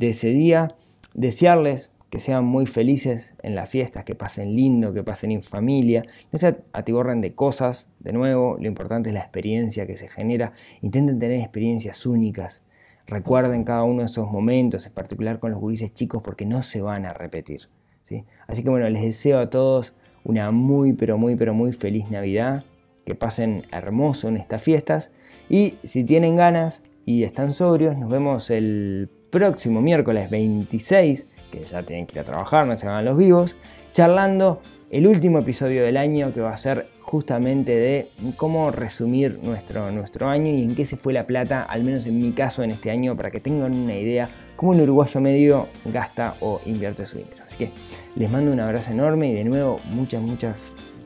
ese 0.00 0.28
día, 0.28 0.74
desearles 1.14 1.90
que 2.10 2.18
sean 2.20 2.44
muy 2.44 2.66
felices 2.66 3.34
en 3.42 3.56
las 3.56 3.68
fiestas, 3.68 4.04
que 4.04 4.14
pasen 4.14 4.54
lindo, 4.54 4.92
que 4.92 5.02
pasen 5.02 5.32
en 5.32 5.42
familia, 5.42 6.04
no 6.30 6.38
se 6.38 6.56
atiborren 6.72 7.20
de 7.20 7.34
cosas, 7.34 7.88
de 7.98 8.12
nuevo, 8.12 8.56
lo 8.60 8.68
importante 8.68 9.08
es 9.08 9.14
la 9.14 9.20
experiencia 9.22 9.86
que 9.86 9.96
se 9.96 10.06
genera, 10.06 10.52
intenten 10.80 11.18
tener 11.18 11.40
experiencias 11.40 12.06
únicas, 12.06 12.62
recuerden 13.06 13.64
cada 13.64 13.82
uno 13.82 14.00
de 14.00 14.06
esos 14.06 14.30
momentos, 14.30 14.86
en 14.86 14.92
particular 14.92 15.40
con 15.40 15.50
los 15.50 15.58
gurises 15.58 15.92
chicos, 15.92 16.22
porque 16.22 16.46
no 16.46 16.62
se 16.62 16.82
van 16.82 17.04
a 17.04 17.14
repetir. 17.14 17.62
¿sí? 18.04 18.24
Así 18.46 18.62
que 18.62 18.70
bueno, 18.70 18.88
les 18.90 19.02
deseo 19.02 19.40
a 19.40 19.50
todos 19.50 19.94
una 20.22 20.50
muy, 20.52 20.92
pero 20.92 21.18
muy, 21.18 21.34
pero 21.34 21.52
muy 21.52 21.72
feliz 21.72 22.08
Navidad, 22.10 22.64
que 23.04 23.14
pasen 23.14 23.66
hermoso 23.70 24.28
en 24.28 24.36
estas 24.36 24.62
fiestas 24.62 25.10
y 25.48 25.74
si 25.84 26.04
tienen 26.04 26.36
ganas 26.36 26.82
y 27.06 27.24
están 27.24 27.52
sobrios, 27.52 27.96
nos 27.96 28.10
vemos 28.10 28.50
el 28.50 29.10
próximo 29.30 29.80
miércoles 29.80 30.30
26, 30.30 31.26
que 31.50 31.62
ya 31.64 31.82
tienen 31.82 32.06
que 32.06 32.18
ir 32.18 32.20
a 32.20 32.24
trabajar, 32.24 32.66
no 32.66 32.76
se 32.76 32.86
van 32.86 33.04
los 33.04 33.18
vivos, 33.18 33.56
charlando 33.92 34.60
el 34.90 35.08
último 35.08 35.40
episodio 35.40 35.82
del 35.82 35.96
año 35.96 36.32
que 36.32 36.40
va 36.40 36.52
a 36.52 36.56
ser 36.56 36.86
justamente 37.00 37.72
de 37.72 38.06
cómo 38.36 38.70
resumir 38.70 39.40
nuestro, 39.42 39.90
nuestro 39.90 40.28
año 40.28 40.52
y 40.52 40.62
en 40.62 40.74
qué 40.76 40.86
se 40.86 40.96
fue 40.96 41.12
la 41.12 41.24
plata, 41.24 41.62
al 41.62 41.82
menos 41.82 42.06
en 42.06 42.20
mi 42.20 42.32
caso 42.32 42.62
en 42.62 42.70
este 42.70 42.92
año, 42.92 43.16
para 43.16 43.32
que 43.32 43.40
tengan 43.40 43.74
una 43.74 43.96
idea 43.96 44.28
cómo 44.54 44.70
un 44.70 44.80
uruguayo 44.80 45.20
medio 45.20 45.68
gasta 45.86 46.36
o 46.40 46.60
invierte 46.66 47.06
su 47.06 47.18
dinero. 47.18 47.42
Así 47.44 47.56
que 47.56 47.70
les 48.14 48.30
mando 48.30 48.52
un 48.52 48.60
abrazo 48.60 48.92
enorme 48.92 49.28
y 49.28 49.34
de 49.34 49.44
nuevo 49.44 49.78
muchas, 49.90 50.22
muchas 50.22 50.58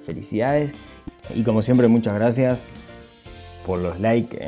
felicidades. 0.05 0.73
Y 1.35 1.43
como 1.43 1.62
siempre, 1.62 1.88
muchas 1.88 2.14
gracias 2.14 2.62
por 3.69 3.81
los 3.81 4.01
likes 4.01 4.38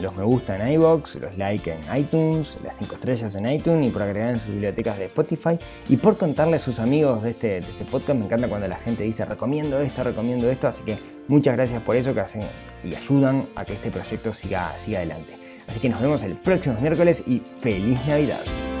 los 0.00 0.16
me 0.16 0.24
gusta 0.24 0.56
en 0.56 0.72
iBox, 0.72 1.16
los 1.16 1.36
likes 1.36 1.70
en 1.70 1.96
iTunes, 1.96 2.56
las 2.64 2.78
5 2.78 2.94
estrellas 2.94 3.34
en 3.34 3.46
iTunes 3.46 3.86
y 3.86 3.90
por 3.90 4.00
agregar 4.00 4.30
en 4.30 4.40
sus 4.40 4.48
bibliotecas 4.48 4.98
de 4.98 5.04
Spotify 5.04 5.58
y 5.90 5.98
por 5.98 6.16
contarle 6.16 6.56
a 6.56 6.58
sus 6.58 6.80
amigos 6.80 7.22
de 7.22 7.30
este, 7.30 7.48
de 7.60 7.68
este 7.68 7.84
podcast. 7.84 8.18
Me 8.18 8.24
encanta 8.24 8.48
cuando 8.48 8.66
la 8.66 8.78
gente 8.78 9.04
dice 9.04 9.26
recomiendo 9.26 9.78
esto, 9.78 10.02
recomiendo 10.02 10.50
esto, 10.50 10.68
así 10.68 10.82
que 10.84 10.96
muchas 11.28 11.54
gracias 11.54 11.82
por 11.82 11.96
eso 11.96 12.14
que 12.14 12.20
hacen 12.20 12.42
y 12.82 12.94
ayudan 12.94 13.42
a 13.56 13.66
que 13.66 13.74
este 13.74 13.90
proyecto 13.90 14.32
siga, 14.32 14.72
siga 14.78 15.00
adelante. 15.00 15.34
Así 15.68 15.78
que 15.78 15.90
nos 15.90 16.00
vemos 16.00 16.22
el 16.22 16.36
próximo 16.36 16.78
miércoles 16.80 17.22
y 17.26 17.42
feliz 17.60 18.00
Navidad. 18.06 18.71